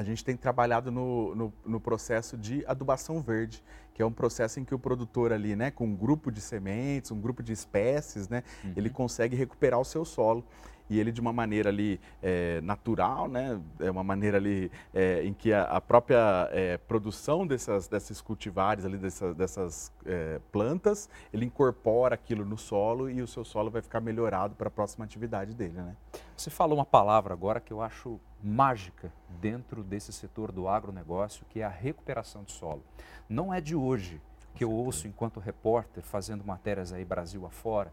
a 0.00 0.02
gente 0.02 0.24
tem 0.24 0.34
trabalhado 0.34 0.90
no, 0.90 1.34
no, 1.34 1.52
no, 1.62 1.78
processo 1.78 2.34
de 2.34 2.64
adubação 2.66 3.20
verde, 3.20 3.62
que 3.92 4.00
é 4.00 4.06
um 4.06 4.10
processo 4.10 4.58
em 4.58 4.64
que 4.64 4.74
o 4.74 4.78
produtor 4.78 5.30
ali, 5.30 5.54
né, 5.54 5.70
com 5.70 5.84
um 5.84 5.94
grupo 5.94 6.32
de 6.32 6.40
sementes, 6.40 7.10
um 7.10 7.20
grupo 7.20 7.42
de 7.42 7.52
espécies, 7.52 8.26
né, 8.26 8.42
uhum. 8.64 8.72
ele 8.78 8.88
consegue 8.88 9.36
recuperar 9.36 9.78
o 9.78 9.84
seu 9.84 10.02
solo 10.06 10.42
e 10.88 10.98
ele 10.98 11.12
de 11.12 11.20
uma 11.20 11.34
maneira 11.34 11.68
ali 11.68 12.00
é, 12.22 12.62
natural, 12.62 13.28
né? 13.28 13.60
É 13.78 13.88
uma 13.90 14.02
maneira 14.02 14.38
ali 14.38 14.72
é, 14.92 15.22
em 15.22 15.32
que 15.32 15.52
a, 15.52 15.62
a 15.64 15.80
própria 15.80 16.48
é, 16.50 16.78
produção 16.78 17.46
dessas, 17.46 17.86
desses 17.86 18.20
cultivares 18.20 18.84
ali, 18.84 18.98
dessas, 18.98 19.36
dessas 19.36 19.92
é, 20.04 20.40
plantas, 20.50 21.08
ele 21.32 21.44
incorpora 21.44 22.16
aquilo 22.16 22.44
no 22.44 22.58
solo 22.58 23.08
e 23.08 23.22
o 23.22 23.26
seu 23.28 23.44
solo 23.44 23.70
vai 23.70 23.82
ficar 23.82 24.00
melhorado 24.00 24.56
para 24.56 24.66
a 24.66 24.70
próxima 24.70 25.04
atividade 25.04 25.54
dele, 25.54 25.74
né? 25.74 25.94
Você 26.36 26.50
falou 26.50 26.76
uma 26.76 26.86
palavra 26.86 27.34
agora 27.34 27.60
que 27.60 27.72
eu 27.72 27.80
acho 27.80 28.18
mágica 28.42 29.12
dentro 29.40 29.82
desse 29.82 30.12
setor 30.12 30.52
do 30.52 30.68
agronegócio, 30.68 31.44
que 31.48 31.60
é 31.60 31.64
a 31.64 31.68
recuperação 31.68 32.42
de 32.44 32.52
solo. 32.52 32.82
Não 33.28 33.52
é 33.52 33.60
de 33.60 33.74
hoje 33.74 34.20
que 34.54 34.64
eu 34.64 34.70
ouço 34.70 35.06
enquanto 35.06 35.40
repórter, 35.40 36.02
fazendo 36.02 36.44
matérias 36.44 36.92
aí 36.92 37.04
Brasil 37.04 37.46
afora, 37.46 37.92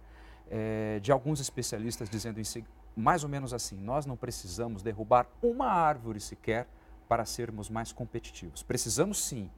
é, 0.49 0.99
de 1.01 1.11
alguns 1.11 1.39
especialistas 1.39 2.09
dizendo 2.09 2.39
mais 2.95 3.23
ou 3.23 3.29
menos 3.29 3.53
assim: 3.53 3.77
nós 3.77 4.05
não 4.05 4.17
precisamos 4.17 4.81
derrubar 4.81 5.27
uma 5.41 5.67
árvore 5.67 6.19
sequer 6.19 6.67
para 7.07 7.25
sermos 7.25 7.69
mais 7.69 7.91
competitivos. 7.91 8.63
Precisamos 8.63 9.23
sim 9.23 9.49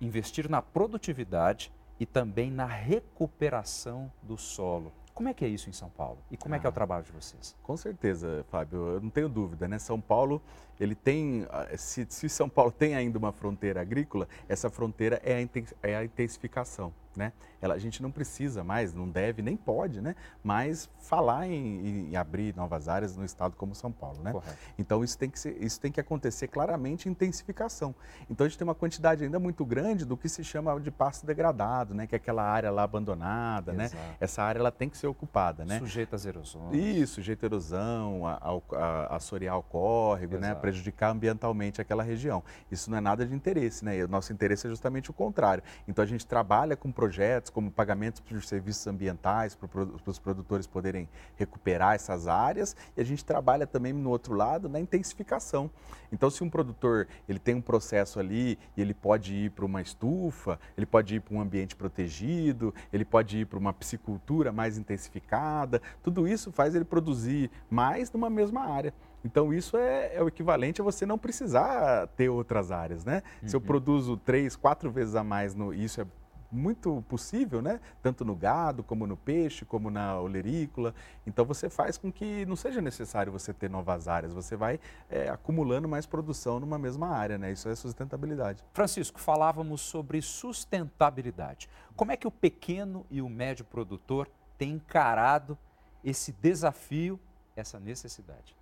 investir 0.00 0.48
na 0.48 0.62
produtividade 0.62 1.72
e 1.98 2.06
também 2.06 2.50
na 2.50 2.66
recuperação 2.66 4.10
do 4.22 4.36
solo. 4.38 4.92
Como 5.18 5.28
é 5.28 5.34
que 5.34 5.44
é 5.44 5.48
isso 5.48 5.68
em 5.68 5.72
São 5.72 5.90
Paulo? 5.90 6.16
E 6.30 6.36
como 6.36 6.54
ah, 6.54 6.58
é 6.58 6.60
que 6.60 6.66
é 6.66 6.68
o 6.68 6.70
ah. 6.70 6.72
trabalho 6.72 7.02
de 7.02 7.10
vocês? 7.10 7.56
Com 7.64 7.76
certeza, 7.76 8.46
Fábio, 8.48 8.78
eu 8.86 9.00
não 9.00 9.10
tenho 9.10 9.28
dúvida, 9.28 9.66
né? 9.66 9.76
São 9.76 10.00
Paulo, 10.00 10.40
ele 10.78 10.94
tem, 10.94 11.44
ah, 11.50 11.66
se, 11.76 12.06
se 12.08 12.28
São 12.28 12.48
Paulo 12.48 12.70
tem 12.70 12.94
ainda 12.94 13.18
uma 13.18 13.32
fronteira 13.32 13.80
agrícola, 13.80 14.28
essa 14.48 14.70
fronteira 14.70 15.20
é 15.24 15.34
a, 15.34 15.88
é 15.88 15.96
a 15.96 16.04
intensificação. 16.04 16.94
Né? 17.16 17.32
Ela, 17.60 17.74
a 17.74 17.78
gente 17.78 18.02
não 18.02 18.10
precisa 18.10 18.62
mais, 18.62 18.94
não 18.94 19.08
deve, 19.08 19.42
nem 19.42 19.56
pode, 19.56 20.00
né? 20.00 20.14
mas 20.42 20.88
falar 21.00 21.46
em, 21.46 22.10
em 22.10 22.16
abrir 22.16 22.54
novas 22.54 22.88
áreas 22.88 23.16
no 23.16 23.24
estado 23.24 23.56
como 23.56 23.74
São 23.74 23.90
Paulo. 23.90 24.22
Né? 24.22 24.32
Então 24.78 25.02
isso 25.02 25.18
tem, 25.18 25.28
que 25.28 25.38
ser, 25.38 25.56
isso 25.62 25.80
tem 25.80 25.90
que 25.90 26.00
acontecer 26.00 26.48
claramente 26.48 27.08
intensificação. 27.08 27.94
Então 28.30 28.44
a 28.44 28.48
gente 28.48 28.58
tem 28.58 28.66
uma 28.66 28.74
quantidade 28.74 29.24
ainda 29.24 29.38
muito 29.38 29.64
grande 29.64 30.04
do 30.04 30.16
que 30.16 30.28
se 30.28 30.44
chama 30.44 30.78
de 30.80 30.90
pasto 30.90 31.26
degradado, 31.26 31.94
né? 31.94 32.06
que 32.06 32.14
é 32.14 32.18
aquela 32.18 32.42
área 32.42 32.70
lá 32.70 32.82
abandonada. 32.82 33.72
Né? 33.72 33.90
Essa 34.20 34.42
área 34.42 34.60
ela 34.60 34.70
tem 34.70 34.88
que 34.88 34.96
ser 34.96 35.06
ocupada. 35.06 35.64
Né? 35.64 35.78
Sujeita 35.78 36.16
às 36.16 36.24
erosões. 36.24 36.74
Isso, 36.74 37.14
sujeita 37.14 37.46
à 37.46 37.48
erosão, 37.48 38.26
a, 38.26 38.34
a, 38.34 38.76
a 38.76 39.16
assorear 39.16 39.58
o 39.58 39.62
córrego, 39.62 40.38
né? 40.38 40.54
prejudicar 40.54 41.10
ambientalmente 41.10 41.80
aquela 41.80 42.02
região. 42.02 42.42
Isso 42.70 42.90
não 42.90 42.98
é 42.98 43.00
nada 43.00 43.26
de 43.26 43.34
interesse. 43.34 43.84
Né? 43.84 44.04
o 44.04 44.08
nosso 44.08 44.32
interesse 44.32 44.66
é 44.66 44.70
justamente 44.70 45.10
o 45.10 45.12
contrário. 45.12 45.62
Então 45.86 46.02
a 46.02 46.06
gente 46.06 46.26
trabalha 46.26 46.76
com 46.76 46.92
projetos 46.98 47.48
como 47.48 47.70
pagamentos 47.70 48.20
por 48.20 48.42
serviços 48.42 48.84
ambientais, 48.88 49.54
para 49.54 49.68
os 50.04 50.18
produtores 50.18 50.66
poderem 50.66 51.08
recuperar 51.36 51.94
essas 51.94 52.26
áreas, 52.26 52.74
e 52.96 53.00
a 53.00 53.04
gente 53.04 53.24
trabalha 53.24 53.68
também 53.68 53.92
no 53.92 54.10
outro 54.10 54.34
lado 54.34 54.68
na 54.68 54.80
intensificação. 54.80 55.70
Então, 56.10 56.28
se 56.28 56.42
um 56.42 56.50
produtor 56.50 57.06
ele 57.28 57.38
tem 57.38 57.54
um 57.54 57.60
processo 57.60 58.18
ali 58.18 58.58
e 58.76 58.80
ele 58.80 58.94
pode 58.94 59.32
ir 59.32 59.52
para 59.52 59.64
uma 59.64 59.80
estufa, 59.80 60.58
ele 60.76 60.86
pode 60.86 61.14
ir 61.14 61.20
para 61.20 61.36
um 61.36 61.40
ambiente 61.40 61.76
protegido, 61.76 62.74
ele 62.92 63.04
pode 63.04 63.38
ir 63.38 63.46
para 63.46 63.60
uma 63.60 63.72
piscicultura 63.72 64.50
mais 64.50 64.76
intensificada, 64.76 65.80
tudo 66.02 66.26
isso 66.26 66.50
faz 66.50 66.74
ele 66.74 66.84
produzir 66.84 67.48
mais 67.70 68.10
numa 68.10 68.28
mesma 68.28 68.62
área. 68.62 68.92
Então, 69.24 69.52
isso 69.52 69.76
é, 69.76 70.16
é, 70.16 70.22
o 70.22 70.26
equivalente 70.26 70.80
a 70.80 70.84
você 70.84 71.06
não 71.06 71.18
precisar 71.18 72.08
ter 72.16 72.28
outras 72.28 72.72
áreas, 72.72 73.04
né? 73.04 73.22
Uhum. 73.42 73.48
Se 73.48 73.54
eu 73.54 73.60
uhum. 73.60 73.66
produzo 73.66 74.16
três, 74.16 74.56
quatro 74.56 74.90
vezes 74.90 75.14
a 75.14 75.22
mais, 75.22 75.54
no, 75.54 75.72
isso 75.72 76.00
é 76.00 76.06
muito 76.50 77.02
possível, 77.08 77.60
né? 77.60 77.80
Tanto 78.02 78.24
no 78.24 78.34
gado, 78.34 78.82
como 78.82 79.06
no 79.06 79.16
peixe, 79.16 79.64
como 79.64 79.90
na 79.90 80.18
olerícola. 80.18 80.94
Então 81.26 81.44
você 81.44 81.68
faz 81.68 81.98
com 81.98 82.10
que 82.10 82.46
não 82.46 82.56
seja 82.56 82.80
necessário 82.80 83.30
você 83.30 83.52
ter 83.52 83.68
novas 83.68 84.08
áreas, 84.08 84.32
você 84.32 84.56
vai 84.56 84.80
é, 85.10 85.28
acumulando 85.28 85.88
mais 85.88 86.06
produção 86.06 86.58
numa 86.58 86.78
mesma 86.78 87.08
área, 87.08 87.38
né? 87.38 87.52
Isso 87.52 87.68
é 87.68 87.74
sustentabilidade. 87.74 88.64
Francisco, 88.72 89.20
falávamos 89.20 89.80
sobre 89.80 90.22
sustentabilidade. 90.22 91.68
Como 91.94 92.12
é 92.12 92.16
que 92.16 92.26
o 92.26 92.30
pequeno 92.30 93.04
e 93.10 93.20
o 93.20 93.28
médio 93.28 93.64
produtor 93.64 94.28
têm 94.56 94.72
encarado 94.72 95.58
esse 96.02 96.32
desafio, 96.32 97.20
essa 97.54 97.78
necessidade? 97.78 98.56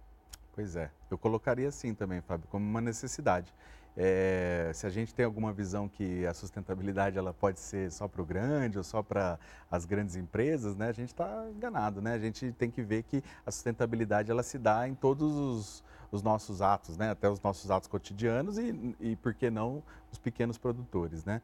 Pois 0.52 0.74
é, 0.74 0.90
eu 1.10 1.18
colocaria 1.18 1.68
assim 1.68 1.94
também, 1.94 2.22
Fábio, 2.22 2.48
como 2.48 2.64
uma 2.64 2.80
necessidade. 2.80 3.52
É, 3.96 4.70
se 4.74 4.86
a 4.86 4.90
gente 4.90 5.14
tem 5.14 5.24
alguma 5.24 5.52
visão 5.52 5.88
que 5.88 6.26
a 6.26 6.34
sustentabilidade 6.34 7.16
ela 7.16 7.32
pode 7.32 7.58
ser 7.60 7.90
só 7.90 8.06
para 8.06 8.20
o 8.20 8.26
grande 8.26 8.76
ou 8.76 8.84
só 8.84 9.02
para 9.02 9.38
as 9.70 9.86
grandes 9.86 10.16
empresas, 10.16 10.76
né, 10.76 10.88
a 10.88 10.92
gente 10.92 11.08
está 11.08 11.46
enganado. 11.50 12.02
Né? 12.02 12.12
A 12.12 12.18
gente 12.18 12.52
tem 12.52 12.70
que 12.70 12.82
ver 12.82 13.04
que 13.04 13.22
a 13.46 13.50
sustentabilidade 13.50 14.30
ela 14.30 14.42
se 14.42 14.58
dá 14.58 14.86
em 14.86 14.94
todos 14.94 15.34
os, 15.34 15.84
os 16.10 16.22
nossos 16.22 16.62
atos, 16.62 16.96
né? 16.96 17.10
até 17.10 17.28
os 17.28 17.40
nossos 17.40 17.70
atos 17.70 17.88
cotidianos 17.88 18.58
e, 18.58 18.96
e, 19.00 19.16
por 19.16 19.34
que 19.34 19.50
não, 19.50 19.82
os 20.12 20.18
pequenos 20.18 20.58
produtores. 20.58 21.25
Né? 21.25 21.40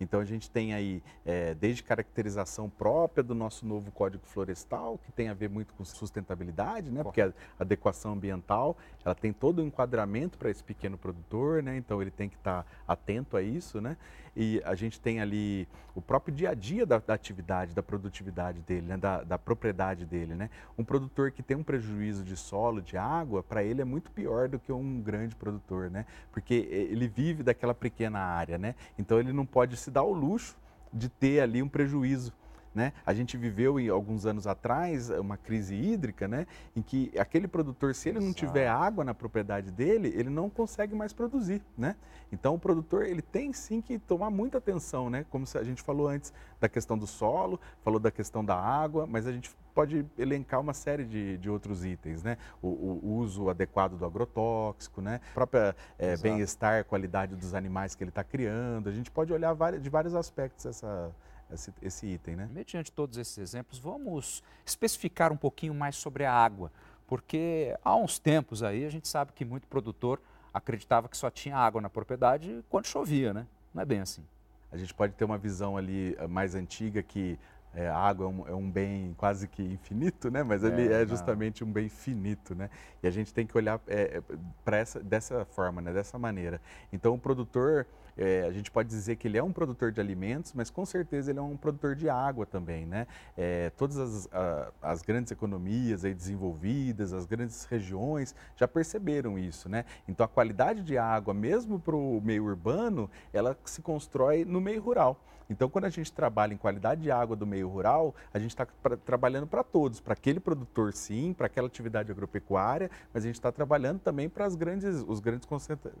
Então 0.00 0.20
a 0.20 0.24
gente 0.24 0.50
tem 0.50 0.74
aí 0.74 1.02
é, 1.24 1.54
desde 1.54 1.82
caracterização 1.82 2.68
própria 2.68 3.22
do 3.22 3.34
nosso 3.34 3.66
novo 3.66 3.90
Código 3.90 4.24
Florestal, 4.26 4.98
que 4.98 5.12
tem 5.12 5.28
a 5.28 5.34
ver 5.34 5.48
muito 5.48 5.72
com 5.74 5.84
sustentabilidade, 5.84 6.90
né? 6.90 7.02
Porque 7.02 7.22
a 7.22 7.32
adequação 7.58 8.12
ambiental, 8.12 8.76
ela 9.04 9.14
tem 9.14 9.32
todo 9.32 9.60
o 9.60 9.62
um 9.62 9.66
enquadramento 9.66 10.36
para 10.36 10.50
esse 10.50 10.62
pequeno 10.62 10.98
produtor, 10.98 11.62
né? 11.62 11.76
Então 11.76 12.02
ele 12.02 12.10
tem 12.10 12.28
que 12.28 12.36
estar 12.36 12.62
tá 12.62 12.68
atento 12.86 13.36
a 13.36 13.42
isso, 13.42 13.80
né? 13.80 13.96
E 14.36 14.60
a 14.64 14.74
gente 14.74 15.00
tem 15.00 15.20
ali 15.20 15.66
o 15.94 16.02
próprio 16.02 16.34
dia 16.34 16.50
a 16.50 16.54
dia 16.54 16.84
da, 16.84 16.98
da 16.98 17.14
atividade, 17.14 17.74
da 17.74 17.82
produtividade 17.82 18.60
dele, 18.60 18.86
né? 18.86 18.96
da, 18.98 19.22
da 19.22 19.38
propriedade 19.38 20.04
dele, 20.04 20.34
né? 20.34 20.50
Um 20.76 20.84
produtor 20.84 21.30
que 21.30 21.42
tem 21.42 21.56
um 21.56 21.62
prejuízo 21.62 22.22
de 22.22 22.36
solo, 22.36 22.82
de 22.82 22.98
água, 22.98 23.42
para 23.42 23.64
ele 23.64 23.80
é 23.80 23.84
muito 23.84 24.10
pior 24.10 24.46
do 24.46 24.58
que 24.58 24.70
um 24.70 25.00
grande 25.00 25.34
produtor, 25.34 25.90
né? 25.90 26.04
Porque 26.30 26.54
ele 26.70 27.08
vive 27.08 27.42
daquela 27.42 27.74
pequena 27.74 28.18
área, 28.18 28.58
né? 28.58 28.74
Então 28.98 29.18
ele 29.18 29.32
não 29.32 29.46
pode 29.46 29.76
se 29.76 29.90
dar 29.90 30.02
o 30.02 30.12
luxo 30.12 30.54
de 30.92 31.08
ter 31.08 31.40
ali 31.40 31.62
um 31.62 31.68
prejuízo. 31.68 32.32
Né? 32.76 32.92
A 33.06 33.14
gente 33.14 33.38
viveu 33.38 33.80
em, 33.80 33.88
alguns 33.88 34.26
anos 34.26 34.46
atrás 34.46 35.08
uma 35.08 35.38
crise 35.38 35.74
hídrica, 35.74 36.28
né? 36.28 36.46
em 36.76 36.82
que 36.82 37.10
aquele 37.18 37.48
produtor, 37.48 37.94
se 37.94 38.10
ele 38.10 38.20
não 38.20 38.34
tiver 38.34 38.68
água 38.68 39.02
na 39.02 39.14
propriedade 39.14 39.70
dele, 39.70 40.12
ele 40.14 40.28
não 40.28 40.50
consegue 40.50 40.94
mais 40.94 41.10
produzir. 41.10 41.62
Né? 41.74 41.96
Então 42.30 42.54
o 42.54 42.58
produtor 42.58 43.06
ele 43.06 43.22
tem 43.22 43.50
sim 43.54 43.80
que 43.80 43.98
tomar 43.98 44.28
muita 44.28 44.58
atenção, 44.58 45.08
né? 45.08 45.24
como 45.30 45.46
a 45.54 45.62
gente 45.62 45.80
falou 45.80 46.06
antes 46.06 46.34
da 46.60 46.68
questão 46.68 46.98
do 46.98 47.06
solo, 47.06 47.58
falou 47.82 47.98
da 47.98 48.10
questão 48.10 48.44
da 48.44 48.54
água, 48.54 49.06
mas 49.06 49.26
a 49.26 49.32
gente 49.32 49.48
pode 49.74 50.04
elencar 50.18 50.60
uma 50.60 50.74
série 50.74 51.04
de, 51.04 51.38
de 51.38 51.50
outros 51.50 51.84
itens, 51.84 52.22
né? 52.22 52.38
O, 52.62 52.68
o, 52.68 53.16
uso 53.18 53.50
adequado 53.50 53.98
do 53.98 54.06
agrotóxico, 54.06 55.02
né? 55.02 55.20
A 55.32 55.34
própria 55.34 55.76
é, 55.98 56.16
bem-estar, 56.16 56.82
qualidade 56.86 57.36
dos 57.36 57.52
animais 57.52 57.94
que 57.94 58.02
ele 58.02 58.08
está 58.08 58.24
criando. 58.24 58.88
A 58.88 58.92
gente 58.92 59.10
pode 59.10 59.34
olhar 59.34 59.54
de 59.78 59.90
vários 59.90 60.14
aspectos 60.14 60.64
essa, 60.64 61.14
esse, 61.52 61.72
esse 61.82 62.06
item, 62.06 62.36
né? 62.36 62.48
Mediante 62.52 62.90
todos 62.92 63.18
esses 63.18 63.38
exemplos, 63.38 63.78
vamos 63.78 64.42
especificar 64.64 65.32
um 65.32 65.36
pouquinho 65.36 65.74
mais 65.74 65.96
sobre 65.96 66.24
a 66.24 66.32
água. 66.32 66.70
Porque 67.06 67.76
há 67.84 67.94
uns 67.94 68.18
tempos 68.18 68.62
aí 68.62 68.84
a 68.84 68.90
gente 68.90 69.06
sabe 69.06 69.32
que 69.32 69.44
muito 69.44 69.66
produtor 69.68 70.20
acreditava 70.52 71.08
que 71.08 71.16
só 71.16 71.30
tinha 71.30 71.56
água 71.56 71.80
na 71.80 71.90
propriedade 71.90 72.64
quando 72.68 72.86
chovia, 72.86 73.32
né? 73.32 73.46
Não 73.72 73.82
é 73.82 73.84
bem 73.84 74.00
assim. 74.00 74.24
A 74.72 74.76
gente 74.76 74.92
pode 74.92 75.12
ter 75.14 75.24
uma 75.24 75.38
visão 75.38 75.76
ali 75.76 76.16
eh, 76.18 76.26
mais 76.26 76.54
antiga 76.54 77.02
que 77.02 77.38
é, 77.74 77.88
a 77.88 77.96
água 77.96 78.24
é 78.24 78.28
um, 78.28 78.48
é 78.48 78.54
um, 78.54 78.70
bem 78.70 79.14
quase 79.18 79.46
que 79.46 79.62
infinito, 79.62 80.30
né? 80.30 80.42
Mas 80.42 80.64
ele 80.64 80.90
é, 80.92 81.02
é 81.02 81.06
justamente 81.06 81.62
um 81.62 81.70
bem 81.70 81.90
finito, 81.90 82.54
né? 82.54 82.70
E 83.02 83.06
a 83.06 83.10
gente 83.10 83.34
tem 83.34 83.46
que 83.46 83.56
olhar 83.56 83.78
é 83.86 84.22
para 84.64 84.78
essa 84.78 84.98
dessa 85.00 85.44
forma, 85.44 85.82
né? 85.82 85.92
Dessa 85.92 86.18
maneira. 86.18 86.58
Então 86.90 87.14
o 87.14 87.18
produtor 87.18 87.86
é, 88.16 88.42
a 88.42 88.52
gente 88.52 88.70
pode 88.70 88.88
dizer 88.88 89.16
que 89.16 89.28
ele 89.28 89.36
é 89.36 89.42
um 89.42 89.52
produtor 89.52 89.92
de 89.92 90.00
alimentos, 90.00 90.52
mas 90.54 90.70
com 90.70 90.86
certeza 90.86 91.30
ele 91.30 91.38
é 91.38 91.42
um 91.42 91.56
produtor 91.56 91.94
de 91.94 92.08
água 92.08 92.46
também, 92.46 92.86
né? 92.86 93.06
É, 93.36 93.70
todas 93.70 93.98
as, 93.98 94.28
a, 94.32 94.72
as, 94.82 95.02
grandes 95.02 95.30
economias 95.30 96.04
aí 96.04 96.14
desenvolvidas, 96.14 97.12
as 97.12 97.26
grandes 97.26 97.64
regiões 97.64 98.34
já 98.56 98.66
perceberam 98.66 99.38
isso, 99.38 99.68
né? 99.68 99.84
Então 100.08 100.24
a 100.24 100.28
qualidade 100.28 100.82
de 100.82 100.96
água, 100.96 101.34
mesmo 101.34 101.78
para 101.78 101.96
o 101.96 102.20
meio 102.22 102.44
urbano, 102.44 103.10
ela 103.32 103.56
se 103.64 103.82
constrói 103.82 104.44
no 104.44 104.60
meio 104.60 104.82
rural. 104.82 105.20
Então, 105.48 105.68
quando 105.68 105.84
a 105.84 105.88
gente 105.88 106.12
trabalha 106.12 106.52
em 106.52 106.56
qualidade 106.56 107.02
de 107.02 107.10
água 107.10 107.36
do 107.36 107.46
meio 107.46 107.68
rural, 107.68 108.14
a 108.32 108.38
gente 108.38 108.50
está 108.50 108.66
trabalhando 109.04 109.46
para 109.46 109.62
todos, 109.62 110.00
para 110.00 110.12
aquele 110.12 110.40
produtor 110.40 110.92
sim, 110.92 111.32
para 111.32 111.46
aquela 111.46 111.68
atividade 111.68 112.10
agropecuária, 112.10 112.90
mas 113.12 113.24
a 113.24 113.26
gente 113.26 113.36
está 113.36 113.52
trabalhando 113.52 114.00
também 114.00 114.28
para 114.28 114.44
as 114.44 114.56
grandes, 114.56 115.04
os 115.06 115.20
grandes 115.20 115.46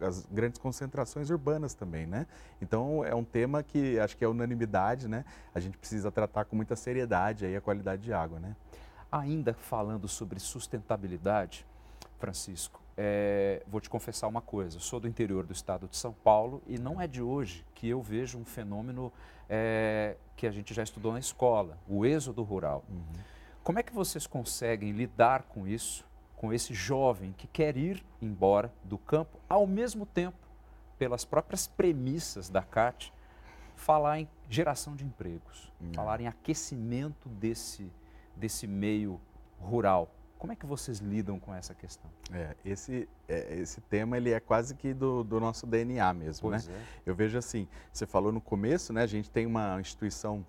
as 0.00 0.26
grandes 0.26 0.58
concentrações 0.58 1.30
urbanas 1.30 1.74
também, 1.74 2.06
né? 2.06 2.26
Então, 2.60 3.04
é 3.04 3.14
um 3.14 3.24
tema 3.24 3.62
que 3.62 3.98
acho 4.00 4.16
que 4.16 4.24
é 4.24 4.28
unanimidade, 4.28 5.08
né? 5.08 5.24
A 5.54 5.60
gente 5.60 5.78
precisa 5.78 6.10
tratar 6.10 6.44
com 6.44 6.56
muita 6.56 6.74
seriedade 6.74 7.46
aí 7.46 7.56
a 7.56 7.60
qualidade 7.60 8.02
de 8.02 8.12
água, 8.12 8.40
né? 8.40 8.56
Ainda 9.10 9.54
falando 9.54 10.08
sobre 10.08 10.40
sustentabilidade, 10.40 11.64
Francisco, 12.18 12.80
é, 12.96 13.62
vou 13.66 13.80
te 13.80 13.90
confessar 13.90 14.26
uma 14.26 14.40
coisa: 14.40 14.78
sou 14.80 14.98
do 14.98 15.06
interior 15.06 15.44
do 15.44 15.52
estado 15.52 15.86
de 15.86 15.96
São 15.96 16.12
Paulo 16.12 16.62
e 16.66 16.78
não 16.78 17.00
é 17.00 17.06
de 17.06 17.20
hoje 17.20 17.64
que 17.74 17.88
eu 17.88 18.00
vejo 18.00 18.38
um 18.38 18.44
fenômeno 18.44 19.12
é, 19.48 20.16
que 20.34 20.46
a 20.46 20.50
gente 20.50 20.72
já 20.72 20.82
estudou 20.82 21.12
na 21.12 21.18
escola, 21.18 21.78
o 21.86 22.06
êxodo 22.06 22.42
rural. 22.42 22.84
Uhum. 22.88 23.20
Como 23.62 23.78
é 23.78 23.82
que 23.82 23.92
vocês 23.92 24.26
conseguem 24.26 24.92
lidar 24.92 25.42
com 25.42 25.66
isso, 25.66 26.06
com 26.36 26.52
esse 26.52 26.72
jovem 26.72 27.32
que 27.32 27.46
quer 27.46 27.76
ir 27.76 28.04
embora 28.22 28.72
do 28.84 28.96
campo, 28.96 29.38
ao 29.48 29.66
mesmo 29.66 30.06
tempo, 30.06 30.38
pelas 30.98 31.24
próprias 31.24 31.66
premissas 31.66 32.48
da 32.48 32.62
CAT, 32.62 33.12
falar 33.74 34.20
em 34.20 34.28
geração 34.48 34.96
de 34.96 35.04
empregos, 35.04 35.72
uhum. 35.80 35.92
falar 35.92 36.20
em 36.20 36.26
aquecimento 36.26 37.28
desse, 37.28 37.90
desse 38.36 38.66
meio 38.66 39.20
rural? 39.60 40.08
Como 40.46 40.52
é 40.52 40.56
que 40.56 40.64
vocês 40.64 41.00
lidam 41.00 41.40
com 41.40 41.52
essa 41.52 41.74
questão? 41.74 42.08
É, 42.32 42.54
esse, 42.64 43.08
é, 43.28 43.58
esse 43.58 43.80
tema 43.80 44.16
ele 44.16 44.30
é 44.30 44.38
quase 44.38 44.76
que 44.76 44.94
do, 44.94 45.24
do 45.24 45.40
nosso 45.40 45.66
DNA 45.66 46.14
mesmo, 46.14 46.50
pois 46.50 46.68
né? 46.68 46.74
É. 46.74 47.10
Eu 47.10 47.16
vejo 47.16 47.36
assim, 47.36 47.66
você 47.92 48.06
falou 48.06 48.30
no 48.30 48.40
começo, 48.40 48.92
né? 48.92 49.02
A 49.02 49.08
gente 49.08 49.28
tem 49.28 49.44
uma 49.44 49.80
instituição 49.80 50.46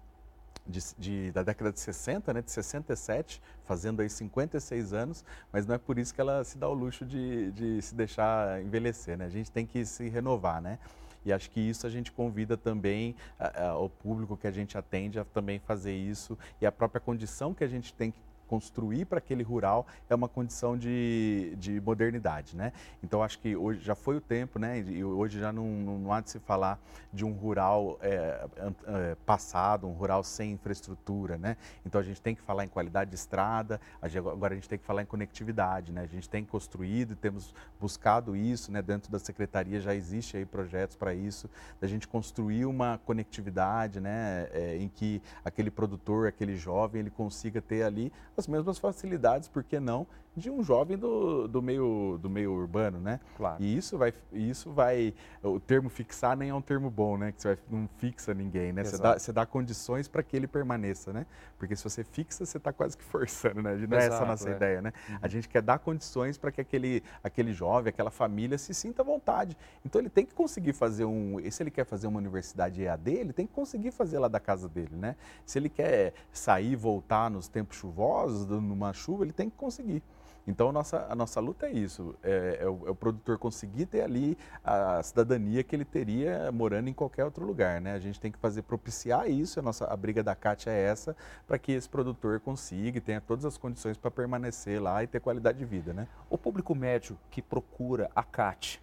de, 0.67 0.79
de, 0.99 1.31
da 1.31 1.41
década 1.41 1.71
de 1.71 1.79
60, 1.79 2.31
né, 2.31 2.41
de 2.43 2.51
67, 2.51 3.41
fazendo 3.65 4.03
aí 4.03 4.09
56 4.09 4.93
anos, 4.93 5.25
mas 5.51 5.65
não 5.65 5.73
é 5.73 5.79
por 5.79 5.97
isso 5.97 6.13
que 6.13 6.21
ela 6.21 6.43
se 6.43 6.59
dá 6.59 6.69
o 6.69 6.73
luxo 6.75 7.03
de, 7.03 7.51
de 7.53 7.81
se 7.81 7.95
deixar 7.95 8.61
envelhecer, 8.61 9.17
né? 9.17 9.25
A 9.25 9.29
gente 9.29 9.49
tem 9.49 9.65
que 9.65 9.83
se 9.83 10.07
renovar, 10.09 10.61
né? 10.61 10.77
E 11.25 11.33
acho 11.33 11.49
que 11.49 11.59
isso 11.59 11.87
a 11.87 11.89
gente 11.89 12.11
convida 12.11 12.55
também 12.55 13.15
a, 13.39 13.69
a, 13.69 13.77
o 13.79 13.89
público 13.89 14.37
que 14.37 14.45
a 14.45 14.51
gente 14.51 14.77
atende 14.77 15.19
a 15.19 15.25
também 15.25 15.57
fazer 15.57 15.95
isso 15.95 16.37
e 16.61 16.67
a 16.67 16.71
própria 16.71 17.01
condição 17.01 17.51
que 17.51 17.63
a 17.63 17.67
gente 17.67 17.93
tem 17.95 18.11
que 18.11 18.26
construir 18.47 19.05
para 19.05 19.19
aquele 19.19 19.43
rural 19.43 19.85
é 20.09 20.15
uma 20.15 20.27
condição 20.27 20.77
de, 20.77 21.53
de 21.57 21.79
modernidade, 21.81 22.55
né? 22.55 22.71
Então 23.03 23.21
acho 23.21 23.39
que 23.39 23.55
hoje 23.55 23.81
já 23.81 23.95
foi 23.95 24.17
o 24.17 24.21
tempo, 24.21 24.57
né? 24.57 24.79
E 24.79 25.03
hoje 25.03 25.39
já 25.39 25.51
não, 25.51 25.65
não 25.65 26.13
há 26.13 26.21
de 26.21 26.31
se 26.31 26.39
falar 26.39 26.79
de 27.11 27.25
um 27.25 27.33
rural 27.33 27.97
é, 28.01 28.47
é, 28.87 29.15
passado, 29.25 29.87
um 29.87 29.93
rural 29.93 30.23
sem 30.23 30.51
infraestrutura, 30.51 31.37
né? 31.37 31.57
Então 31.85 31.99
a 31.99 32.03
gente 32.03 32.21
tem 32.21 32.35
que 32.35 32.41
falar 32.41 32.63
em 32.63 32.69
qualidade 32.69 33.09
de 33.09 33.15
estrada, 33.15 33.79
agora 34.01 34.53
a 34.53 34.55
gente 34.55 34.69
tem 34.69 34.79
que 34.79 34.85
falar 34.85 35.01
em 35.01 35.05
conectividade, 35.05 35.91
né? 35.91 36.01
A 36.01 36.07
gente 36.07 36.29
tem 36.29 36.45
construído 36.45 37.11
e 37.11 37.15
temos 37.15 37.53
buscado 37.79 38.35
isso, 38.35 38.71
né? 38.71 38.81
Dentro 38.81 39.11
da 39.11 39.19
secretaria 39.19 39.79
já 39.79 39.93
existe 39.93 40.37
aí 40.37 40.45
projetos 40.45 40.95
para 40.95 41.13
isso, 41.13 41.49
da 41.79 41.87
gente 41.87 42.07
construir 42.07 42.65
uma 42.65 42.99
conectividade, 43.05 43.99
né? 43.99 44.47
É, 44.51 44.77
em 44.77 44.88
que 44.88 45.21
aquele 45.43 45.69
produtor, 45.69 46.27
aquele 46.27 46.55
jovem, 46.55 47.01
ele 47.01 47.10
consiga 47.10 47.62
ter 47.62 47.83
ali 47.83 48.12
as 48.38 48.47
mesmas 48.47 48.78
facilidades, 48.78 49.47
por 49.47 49.63
que 49.63 49.80
não, 49.80 50.06
de 50.38 50.52
um 50.52 50.63
jovem 50.63 50.95
do, 50.95 51.47
do, 51.47 51.63
meio, 51.63 52.19
do 52.21 52.30
meio 52.30 52.54
urbano, 52.54 53.00
né? 53.00 53.19
Claro. 53.36 53.62
E 53.62 53.76
isso 53.76 53.97
vai, 53.97 54.13
isso 54.32 54.71
vai, 54.71 55.12
o 55.41 55.60
termo 55.60 55.89
fixar 55.89 56.38
nem 56.38 56.50
é 56.50 56.54
um 56.54 56.62
termo 56.62 56.91
bom, 56.91 57.17
né? 57.17 57.32
Que 57.32 57.41
você 57.41 57.47
vai, 57.56 57.58
não 57.71 57.89
fixa 57.97 58.36
ninguém, 58.36 58.71
né? 58.71 58.84
Você 58.84 59.00
dá, 59.00 59.17
você 59.17 59.34
dá 59.34 59.47
condições 59.47 60.08
para 60.08 60.21
que 60.21 60.38
ele 60.38 60.45
permaneça, 60.45 61.12
né? 61.12 61.26
Porque 61.58 61.76
se 61.76 61.84
você 61.84 62.04
fixa, 62.04 62.45
você 62.45 62.58
está 62.58 62.71
quase 62.71 62.95
que 62.95 63.04
forçando, 63.04 63.63
né? 63.63 63.76
Não 63.76 63.97
é 63.97 64.06
essa 64.06 64.21
a 64.21 64.26
nossa 64.28 64.47
é. 64.47 64.56
ideia, 64.56 64.80
né? 64.80 64.93
Uhum. 65.10 65.17
A 65.23 65.28
gente 65.28 65.50
quer 65.50 65.63
dar 65.63 65.80
condições 65.80 66.38
para 66.38 66.52
que 66.52 66.62
aquele, 66.62 67.02
aquele 67.23 67.52
jovem, 67.52 67.89
aquela 67.89 68.12
família 68.12 68.60
se 68.60 68.76
sinta 68.76 69.02
à 69.02 69.06
vontade. 69.06 69.58
Então 69.84 70.00
ele 70.00 70.10
tem 70.10 70.23
que 70.23 70.36
conseguir 70.36 70.73
fazer 70.73 71.06
um, 71.06 71.38
se 71.50 71.63
ele 71.63 71.71
quer 71.71 71.86
fazer 71.86 72.06
uma 72.06 72.19
universidade 72.19 72.84
EAD, 72.84 73.10
ele 73.10 73.34
tem 73.34 73.47
que 73.47 73.54
conseguir 73.54 73.89
fazer 73.89 74.19
lá 74.19 74.28
da 74.28 74.39
casa 74.39 74.69
dele, 74.69 74.95
né? 74.95 75.15
Se 75.47 75.58
ele 75.58 75.69
quer 75.69 76.13
sair 76.32 76.76
voltar 76.76 77.32
nos 77.32 77.47
tempos 77.47 77.78
chuvosos, 77.78 78.45
numa 78.45 78.93
chuva, 78.93 79.23
ele 79.23 79.34
tem 79.34 79.50
que 79.50 79.56
conseguir. 79.58 80.04
Então, 80.47 80.69
a 80.69 80.71
nossa, 80.71 81.05
a 81.10 81.15
nossa 81.15 81.39
luta 81.41 81.67
é 81.67 81.71
isso: 81.73 82.15
é, 82.23 82.60
é, 82.62 82.67
o, 82.67 82.88
é, 82.88 82.91
o, 82.91 82.95
produtor 82.95 83.38
conseguir 83.38 83.86
ter 83.86 84.01
ali 84.01 84.38
a 84.63 85.03
cidadania 85.03 85.62
que 85.62 85.75
ele 85.75 85.83
teria 85.83 86.49
morando 86.51 86.88
em 86.88 86.93
qualquer 86.93 87.25
outro 87.25 87.45
lugar. 87.45 87.81
Né? 87.81 87.93
A 87.93 87.99
gente 87.99 88.19
tem 88.19 88.31
que 88.31 88.38
fazer 88.38 88.62
propiciar 88.62 89.29
isso, 89.29 89.60
a, 89.60 89.63
nossa, 89.63 89.86
a 89.86 89.95
briga 89.97 90.23
da 90.23 90.33
CAT 90.36 90.69
é 90.69 90.83
essa, 90.86 91.15
para 91.45 91.60
que 91.60 91.73
esse 91.73 91.89
produtor 91.89 92.39
consiga 92.39 92.97
e 92.97 93.01
tenha 93.01 93.19
todas 93.19 93.43
as 93.43 93.57
condições 93.57 93.97
para 93.97 94.10
permanecer 94.10 94.81
lá 94.81 95.03
e 95.03 95.07
ter 95.07 95.19
qualidade 95.19 95.57
de 95.57 95.65
vida. 95.65 95.93
Né? 95.93 96.07
O 96.29 96.38
público 96.38 96.73
médio 96.73 97.17
que 97.29 97.41
procura 97.41 98.10
a 98.15 98.23
CAT, 98.23 98.81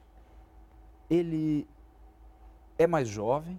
ele 1.08 1.66
é 2.78 2.86
mais 2.86 3.08
jovem, 3.08 3.58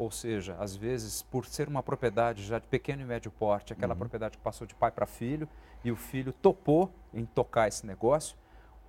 ou 0.00 0.10
seja, 0.10 0.56
às 0.58 0.74
vezes, 0.74 1.22
por 1.22 1.44
ser 1.44 1.68
uma 1.68 1.82
propriedade 1.82 2.42
já 2.42 2.58
de 2.58 2.66
pequeno 2.66 3.02
e 3.02 3.04
médio 3.04 3.30
porte, 3.30 3.74
aquela 3.74 3.92
uhum. 3.92 3.98
propriedade 3.98 4.38
que 4.38 4.42
passou 4.42 4.66
de 4.66 4.74
pai 4.74 4.90
para 4.90 5.04
filho, 5.04 5.46
e 5.84 5.90
o 5.90 5.96
filho 5.96 6.32
topou 6.32 6.92
em 7.12 7.24
tocar 7.24 7.68
esse 7.68 7.86
negócio, 7.86 8.36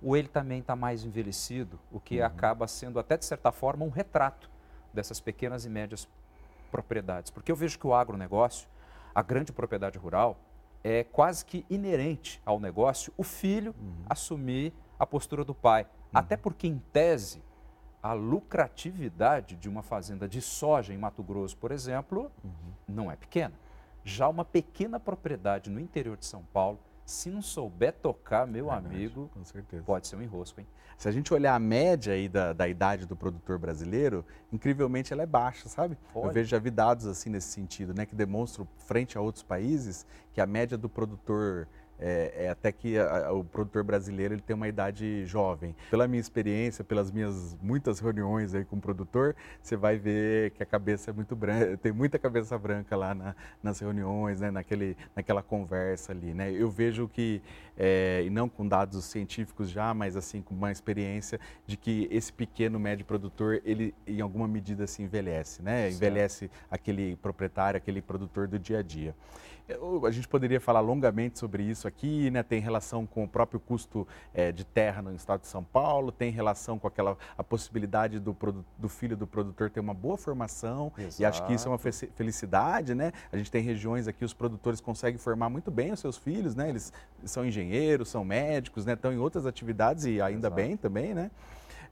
ou 0.02 0.16
ele 0.16 0.28
também 0.28 0.60
está 0.60 0.74
mais 0.74 1.04
envelhecido, 1.04 1.78
o 1.90 2.00
que 2.00 2.20
uhum. 2.20 2.26
acaba 2.26 2.66
sendo, 2.66 2.98
até 2.98 3.16
de 3.16 3.24
certa 3.24 3.52
forma, 3.52 3.84
um 3.84 3.88
retrato 3.88 4.50
dessas 4.92 5.20
pequenas 5.20 5.64
e 5.64 5.68
médias 5.68 6.08
propriedades. 6.70 7.30
Porque 7.30 7.52
eu 7.52 7.56
vejo 7.56 7.78
que 7.78 7.86
o 7.86 7.94
agronegócio, 7.94 8.68
a 9.14 9.22
grande 9.22 9.52
propriedade 9.52 9.98
rural, 9.98 10.38
é 10.82 11.04
quase 11.04 11.44
que 11.44 11.64
inerente 11.70 12.42
ao 12.44 12.58
negócio 12.58 13.12
o 13.16 13.22
filho 13.22 13.74
uhum. 13.78 14.04
assumir 14.08 14.72
a 14.98 15.06
postura 15.06 15.44
do 15.44 15.54
pai. 15.54 15.82
Uhum. 15.82 15.88
Até 16.14 16.36
porque, 16.36 16.66
em 16.66 16.78
tese, 16.92 17.42
a 18.02 18.12
lucratividade 18.12 19.54
de 19.54 19.68
uma 19.68 19.82
fazenda 19.82 20.28
de 20.28 20.40
soja 20.40 20.92
em 20.92 20.98
Mato 20.98 21.22
Grosso, 21.22 21.56
por 21.56 21.70
exemplo, 21.70 22.32
uhum. 22.42 22.72
não 22.88 23.10
é 23.10 23.16
pequena. 23.16 23.54
Já 24.04 24.28
uma 24.28 24.44
pequena 24.44 24.98
propriedade 24.98 25.70
no 25.70 25.80
interior 25.80 26.16
de 26.16 26.26
São 26.26 26.42
Paulo, 26.52 26.78
se 27.04 27.30
não 27.30 27.42
souber 27.42 27.92
tocar, 27.92 28.46
meu 28.46 28.72
é 28.72 28.76
amigo, 28.76 29.30
pode 29.84 30.06
ser 30.06 30.16
um 30.16 30.22
enrosco, 30.22 30.60
hein? 30.60 30.66
Se 30.96 31.08
a 31.08 31.12
gente 31.12 31.34
olhar 31.34 31.54
a 31.54 31.58
média 31.58 32.12
aí 32.12 32.28
da, 32.28 32.52
da 32.52 32.68
idade 32.68 33.06
do 33.06 33.16
produtor 33.16 33.58
brasileiro, 33.58 34.24
incrivelmente 34.52 35.12
ela 35.12 35.22
é 35.22 35.26
baixa, 35.26 35.68
sabe? 35.68 35.98
Olha. 36.14 36.28
Eu 36.28 36.32
vejo, 36.32 36.48
já 36.48 36.58
vi 36.58 36.70
dados 36.70 37.06
assim 37.06 37.28
nesse 37.28 37.48
sentido, 37.48 37.92
né, 37.92 38.06
que 38.06 38.14
demonstram, 38.14 38.68
frente 38.78 39.18
a 39.18 39.20
outros 39.20 39.42
países, 39.42 40.06
que 40.32 40.40
a 40.40 40.46
média 40.46 40.78
do 40.78 40.88
produtor 40.88 41.66
é, 41.98 42.44
é 42.46 42.48
até 42.48 42.72
que 42.72 42.98
a, 42.98 43.28
a, 43.28 43.32
o 43.32 43.44
produtor 43.44 43.84
brasileiro 43.84 44.34
ele 44.34 44.42
tem 44.42 44.54
uma 44.54 44.68
idade 44.68 45.24
jovem. 45.26 45.74
Pela 45.90 46.08
minha 46.08 46.20
experiência, 46.20 46.84
pelas 46.84 47.10
minhas 47.10 47.56
muitas 47.62 48.00
reuniões 48.00 48.54
aí 48.54 48.64
com 48.64 48.76
o 48.76 48.80
produtor, 48.80 49.34
você 49.62 49.76
vai 49.76 49.96
ver 49.96 50.50
que 50.52 50.62
a 50.62 50.66
cabeça 50.66 51.10
é 51.10 51.14
muito 51.14 51.36
branca, 51.36 51.76
tem 51.76 51.92
muita 51.92 52.18
cabeça 52.18 52.58
branca 52.58 52.96
lá 52.96 53.14
na, 53.14 53.34
nas 53.62 53.78
reuniões, 53.80 54.40
né, 54.40 54.50
naquele, 54.50 54.96
naquela 55.14 55.42
conversa 55.42 56.12
ali. 56.12 56.34
Né? 56.34 56.52
Eu 56.52 56.70
vejo 56.70 57.08
que, 57.08 57.40
é, 57.84 58.22
e 58.24 58.30
não 58.30 58.48
com 58.48 58.68
dados 58.68 59.04
científicos 59.04 59.68
já, 59.68 59.92
mas 59.92 60.16
assim 60.16 60.40
com 60.40 60.54
uma 60.54 60.70
experiência 60.70 61.40
de 61.66 61.76
que 61.76 62.06
esse 62.12 62.32
pequeno 62.32 62.78
médio 62.78 63.04
produtor, 63.04 63.60
ele 63.64 63.92
em 64.06 64.20
alguma 64.20 64.46
medida 64.46 64.86
se 64.86 65.02
envelhece, 65.02 65.60
né? 65.62 65.90
Envelhece 65.90 66.48
aquele 66.70 67.16
proprietário, 67.16 67.76
aquele 67.76 68.00
produtor 68.00 68.46
do 68.46 68.56
dia 68.56 68.78
a 68.78 68.82
dia. 68.82 69.16
a 70.06 70.10
gente 70.12 70.28
poderia 70.28 70.60
falar 70.60 70.78
longamente 70.78 71.40
sobre 71.40 71.64
isso 71.64 71.88
aqui, 71.88 72.30
né? 72.30 72.44
Tem 72.44 72.60
relação 72.60 73.04
com 73.04 73.24
o 73.24 73.28
próprio 73.28 73.58
custo 73.58 74.06
é, 74.32 74.52
de 74.52 74.64
terra 74.64 75.02
no 75.02 75.12
estado 75.16 75.40
de 75.40 75.48
São 75.48 75.64
Paulo, 75.64 76.12
tem 76.12 76.30
relação 76.30 76.78
com 76.78 76.86
aquela 76.86 77.16
a 77.36 77.42
possibilidade 77.42 78.20
do, 78.20 78.36
do 78.78 78.88
filho 78.88 79.16
do 79.16 79.26
produtor 79.26 79.70
ter 79.70 79.80
uma 79.80 79.94
boa 79.94 80.16
formação. 80.16 80.92
Exato. 80.96 81.20
E 81.20 81.24
acho 81.24 81.46
que 81.46 81.52
isso 81.52 81.66
é 81.66 81.70
uma 81.72 81.78
felicidade, 81.78 82.94
né? 82.94 83.10
A 83.32 83.36
gente 83.36 83.50
tem 83.50 83.60
regiões 83.60 84.06
aqui, 84.06 84.24
os 84.24 84.34
produtores 84.34 84.80
conseguem 84.80 85.18
formar 85.18 85.48
muito 85.48 85.70
bem 85.70 85.90
os 85.92 85.98
seus 85.98 86.16
filhos, 86.16 86.54
né? 86.54 86.68
Eles 86.68 86.92
são 87.24 87.44
engenheiros, 87.44 87.71
são 88.04 88.24
médicos, 88.24 88.84
né? 88.84 88.92
Estão 88.92 89.12
em 89.12 89.18
outras 89.18 89.46
atividades 89.46 90.04
e 90.04 90.20
ainda 90.20 90.48
Exato. 90.48 90.56
bem 90.56 90.76
também, 90.76 91.14
né? 91.14 91.30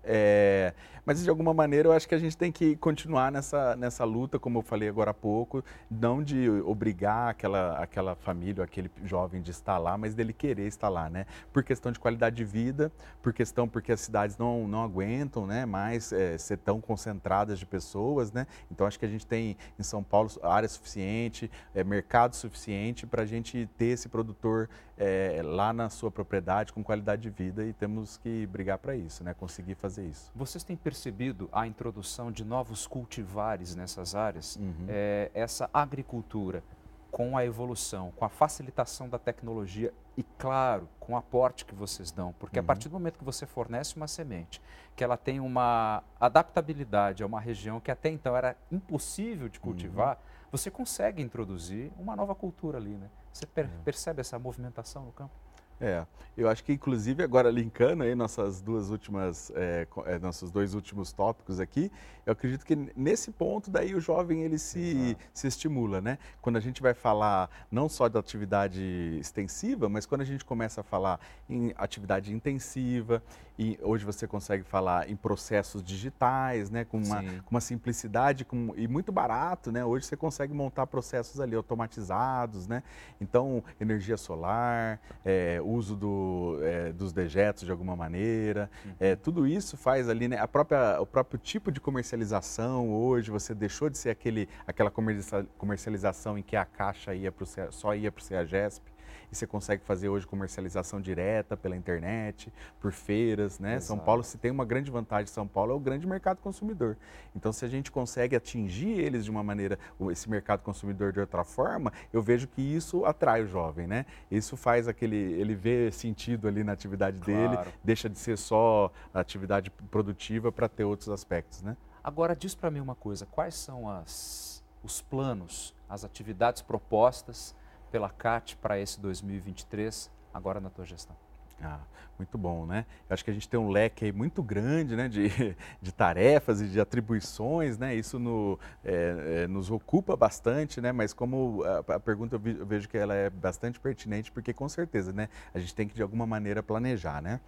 É, 0.02 0.72
mas 1.04 1.22
de 1.22 1.28
alguma 1.28 1.52
maneira 1.52 1.88
eu 1.88 1.92
acho 1.92 2.08
que 2.08 2.14
a 2.14 2.18
gente 2.18 2.36
tem 2.36 2.52
que 2.52 2.76
continuar 2.76 3.32
nessa, 3.32 3.74
nessa 3.74 4.04
luta, 4.04 4.38
como 4.38 4.58
eu 4.58 4.62
falei 4.62 4.88
agora 4.88 5.10
há 5.10 5.14
pouco, 5.14 5.64
não 5.90 6.22
de 6.22 6.48
obrigar 6.64 7.30
aquela, 7.30 7.78
aquela 7.78 8.14
família, 8.14 8.62
aquele 8.62 8.90
jovem 9.04 9.42
de 9.42 9.50
estar 9.50 9.76
lá, 9.78 9.98
mas 9.98 10.14
dele 10.14 10.32
querer 10.32 10.66
estar 10.66 10.88
lá, 10.88 11.10
né? 11.10 11.26
Por 11.52 11.64
questão 11.64 11.90
de 11.90 11.98
qualidade 11.98 12.36
de 12.36 12.44
vida, 12.44 12.92
por 13.22 13.32
questão 13.32 13.68
porque 13.68 13.90
as 13.90 14.00
cidades 14.00 14.38
não, 14.38 14.68
não 14.68 14.82
aguentam, 14.84 15.46
né? 15.46 15.66
Mais 15.66 16.12
é, 16.12 16.38
ser 16.38 16.58
tão 16.58 16.80
concentradas 16.80 17.58
de 17.58 17.66
pessoas, 17.66 18.30
né? 18.30 18.46
Então 18.70 18.86
acho 18.86 18.98
que 18.98 19.04
a 19.04 19.08
gente 19.08 19.26
tem 19.26 19.56
em 19.78 19.82
São 19.82 20.04
Paulo 20.04 20.30
área 20.42 20.68
suficiente, 20.68 21.50
é, 21.74 21.82
mercado 21.82 22.36
suficiente 22.36 23.04
para 23.04 23.22
a 23.22 23.26
gente 23.26 23.68
ter 23.76 23.86
esse 23.86 24.08
produtor 24.08 24.68
é, 24.96 25.40
lá 25.42 25.72
na 25.72 25.88
sua 25.88 26.10
propriedade 26.10 26.72
com 26.72 26.84
qualidade 26.84 27.22
de 27.22 27.30
vida 27.30 27.64
e 27.64 27.72
temos 27.72 28.18
que 28.18 28.46
brigar 28.46 28.78
para 28.78 28.94
isso, 28.94 29.24
né? 29.24 29.34
Conseguir 29.34 29.74
fazer 29.74 29.89
isso. 29.98 30.30
Vocês 30.34 30.64
têm 30.64 30.76
percebido 30.76 31.48
a 31.52 31.66
introdução 31.66 32.30
de 32.30 32.44
novos 32.44 32.86
cultivares 32.86 33.74
nessas 33.74 34.14
áreas? 34.14 34.56
Uhum. 34.56 34.86
É, 34.88 35.30
essa 35.34 35.68
agricultura 35.72 36.62
com 37.10 37.36
a 37.36 37.44
evolução, 37.44 38.12
com 38.12 38.24
a 38.24 38.28
facilitação 38.28 39.08
da 39.08 39.18
tecnologia 39.18 39.92
e, 40.16 40.22
claro, 40.38 40.88
com 40.98 41.14
o 41.14 41.16
aporte 41.16 41.64
que 41.64 41.74
vocês 41.74 42.10
dão, 42.10 42.32
porque 42.38 42.58
uhum. 42.58 42.64
a 42.64 42.66
partir 42.66 42.88
do 42.88 42.92
momento 42.92 43.18
que 43.18 43.24
você 43.24 43.46
fornece 43.46 43.96
uma 43.96 44.06
semente, 44.06 44.62
que 44.94 45.02
ela 45.02 45.16
tem 45.16 45.40
uma 45.40 46.02
adaptabilidade 46.20 47.22
a 47.22 47.26
uma 47.26 47.40
região 47.40 47.80
que 47.80 47.90
até 47.90 48.10
então 48.10 48.36
era 48.36 48.56
impossível 48.70 49.48
de 49.48 49.58
cultivar, 49.58 50.16
uhum. 50.16 50.48
você 50.52 50.70
consegue 50.70 51.22
introduzir 51.22 51.90
uma 51.98 52.14
nova 52.14 52.34
cultura 52.34 52.78
ali, 52.78 52.96
né? 52.96 53.08
Você 53.32 53.46
per 53.46 53.66
é. 53.66 53.68
percebe 53.84 54.20
essa 54.20 54.38
movimentação 54.38 55.04
no 55.04 55.12
campo? 55.12 55.32
É, 55.80 56.04
eu 56.36 56.48
acho 56.48 56.62
que 56.62 56.72
inclusive 56.72 57.22
agora 57.22 57.50
linkando 57.50 58.02
aí 58.02 58.14
nossas 58.14 58.60
duas 58.60 58.90
últimas, 58.90 59.50
é, 59.54 59.86
é, 60.06 60.18
nossos 60.18 60.50
dois 60.50 60.74
últimos 60.74 61.12
tópicos 61.12 61.58
aqui, 61.58 61.90
eu 62.26 62.32
acredito 62.32 62.64
que 62.64 62.76
nesse 62.94 63.30
ponto 63.30 63.70
daí 63.70 63.94
o 63.94 64.00
jovem 64.00 64.42
ele 64.42 64.58
se, 64.58 65.16
se 65.32 65.48
estimula, 65.48 66.00
né? 66.00 66.18
Quando 66.40 66.56
a 66.56 66.60
gente 66.60 66.82
vai 66.82 66.94
falar 66.94 67.50
não 67.70 67.88
só 67.88 68.08
da 68.08 68.20
atividade 68.20 69.18
extensiva, 69.18 69.88
mas 69.88 70.04
quando 70.04 70.20
a 70.20 70.24
gente 70.24 70.44
começa 70.44 70.82
a 70.82 70.84
falar 70.84 71.18
em 71.48 71.72
atividade 71.76 72.32
intensiva, 72.32 73.22
e 73.58 73.78
hoje 73.82 74.06
você 74.06 74.26
consegue 74.26 74.64
falar 74.64 75.10
em 75.10 75.14
processos 75.14 75.82
digitais, 75.82 76.70
né? 76.70 76.82
Com 76.82 76.96
uma, 76.96 77.22
com 77.22 77.50
uma 77.50 77.60
simplicidade 77.60 78.42
com, 78.42 78.72
e 78.74 78.88
muito 78.88 79.12
barato, 79.12 79.70
né? 79.70 79.84
Hoje 79.84 80.06
você 80.06 80.16
consegue 80.16 80.54
montar 80.54 80.86
processos 80.86 81.38
ali 81.40 81.54
automatizados, 81.54 82.66
né? 82.66 82.82
Então, 83.20 83.62
energia 83.78 84.16
solar, 84.16 84.98
é, 85.22 85.60
uso 85.70 85.96
do, 85.96 86.58
é, 86.62 86.92
dos 86.92 87.12
dejetos 87.12 87.64
de 87.64 87.70
alguma 87.70 87.96
maneira. 87.96 88.70
Uhum. 88.84 88.92
É, 88.98 89.16
tudo 89.16 89.46
isso 89.46 89.76
faz 89.76 90.08
ali, 90.08 90.28
né, 90.28 90.38
a 90.38 90.48
própria, 90.48 91.00
o 91.00 91.06
próprio 91.06 91.38
tipo 91.38 91.70
de 91.70 91.80
comercialização 91.80 92.92
hoje, 92.92 93.30
você 93.30 93.54
deixou 93.54 93.88
de 93.88 93.98
ser 93.98 94.10
aquele, 94.10 94.48
aquela 94.66 94.90
comercialização 94.90 96.36
em 96.36 96.42
que 96.42 96.56
a 96.56 96.64
caixa 96.64 97.14
ia 97.14 97.30
pro, 97.30 97.46
só 97.70 97.94
ia 97.94 98.10
para 98.10 98.20
o 98.20 98.24
CEAGESP 98.24 98.89
e 99.30 99.36
você 99.36 99.46
consegue 99.46 99.84
fazer 99.84 100.08
hoje 100.08 100.26
comercialização 100.26 101.00
direta 101.00 101.56
pela 101.56 101.76
internet, 101.76 102.52
por 102.80 102.92
feiras, 102.92 103.58
né? 103.58 103.76
Exato. 103.76 103.86
São 103.86 103.98
Paulo, 103.98 104.22
se 104.24 104.38
tem 104.38 104.50
uma 104.50 104.64
grande 104.64 104.90
vantagem, 104.90 105.26
São 105.26 105.46
Paulo 105.46 105.72
é 105.72 105.74
o 105.74 105.80
grande 105.80 106.06
mercado 106.06 106.38
consumidor. 106.38 106.96
Então, 107.34 107.52
se 107.52 107.64
a 107.64 107.68
gente 107.68 107.90
consegue 107.90 108.34
atingir 108.34 108.98
eles 108.98 109.24
de 109.24 109.30
uma 109.30 109.42
maneira, 109.42 109.78
esse 110.10 110.28
mercado 110.28 110.62
consumidor 110.62 111.12
de 111.12 111.20
outra 111.20 111.44
forma, 111.44 111.92
eu 112.12 112.22
vejo 112.22 112.48
que 112.48 112.60
isso 112.60 113.04
atrai 113.04 113.42
o 113.42 113.46
jovem, 113.46 113.86
né? 113.86 114.04
Isso 114.30 114.56
faz 114.56 114.88
aquele, 114.88 115.16
ele 115.16 115.54
vê 115.54 115.92
sentido 115.92 116.48
ali 116.48 116.64
na 116.64 116.72
atividade 116.72 117.20
claro. 117.20 117.56
dele, 117.56 117.72
deixa 117.84 118.08
de 118.08 118.18
ser 118.18 118.36
só 118.36 118.90
atividade 119.14 119.70
produtiva 119.90 120.50
para 120.50 120.68
ter 120.68 120.84
outros 120.84 121.08
aspectos, 121.08 121.62
né? 121.62 121.76
Agora, 122.02 122.34
diz 122.34 122.54
para 122.54 122.70
mim 122.70 122.80
uma 122.80 122.94
coisa, 122.94 123.26
quais 123.26 123.54
são 123.54 123.88
as, 123.88 124.64
os 124.82 125.02
planos, 125.02 125.74
as 125.88 126.04
atividades 126.04 126.62
propostas 126.62 127.54
pela 127.90 128.08
CAT 128.08 128.56
para 128.56 128.78
esse 128.78 129.00
2023, 129.00 130.10
agora 130.32 130.60
na 130.60 130.70
tua 130.70 130.84
gestão? 130.84 131.16
Ah, 131.62 131.80
muito 132.18 132.38
bom, 132.38 132.64
né? 132.64 132.86
Eu 133.08 133.12
acho 133.12 133.24
que 133.24 133.30
a 133.30 133.34
gente 133.34 133.48
tem 133.48 133.60
um 133.60 133.68
leque 133.68 134.10
muito 134.12 134.42
grande 134.42 134.96
né, 134.96 135.08
de, 135.08 135.28
de 135.80 135.92
tarefas 135.92 136.60
e 136.62 136.68
de 136.68 136.80
atribuições, 136.80 137.76
né? 137.76 137.94
Isso 137.94 138.18
no, 138.18 138.58
é, 138.82 139.42
é, 139.42 139.46
nos 139.46 139.70
ocupa 139.70 140.16
bastante, 140.16 140.80
né? 140.80 140.90
Mas 140.90 141.12
como 141.12 141.62
a, 141.64 141.96
a 141.96 142.00
pergunta 142.00 142.36
eu, 142.36 142.66
vejo 142.66 142.88
que 142.88 142.96
ela 142.96 143.14
é 143.14 143.28
bastante 143.28 143.78
pertinente, 143.78 144.32
porque 144.32 144.54
com 144.54 144.68
certeza, 144.68 145.12
né? 145.12 145.28
A 145.52 145.58
gente 145.58 145.74
tem 145.74 145.86
que 145.86 145.94
de 145.94 146.02
alguma 146.02 146.26
maneira 146.26 146.62
planejar, 146.62 147.20
né? 147.20 147.40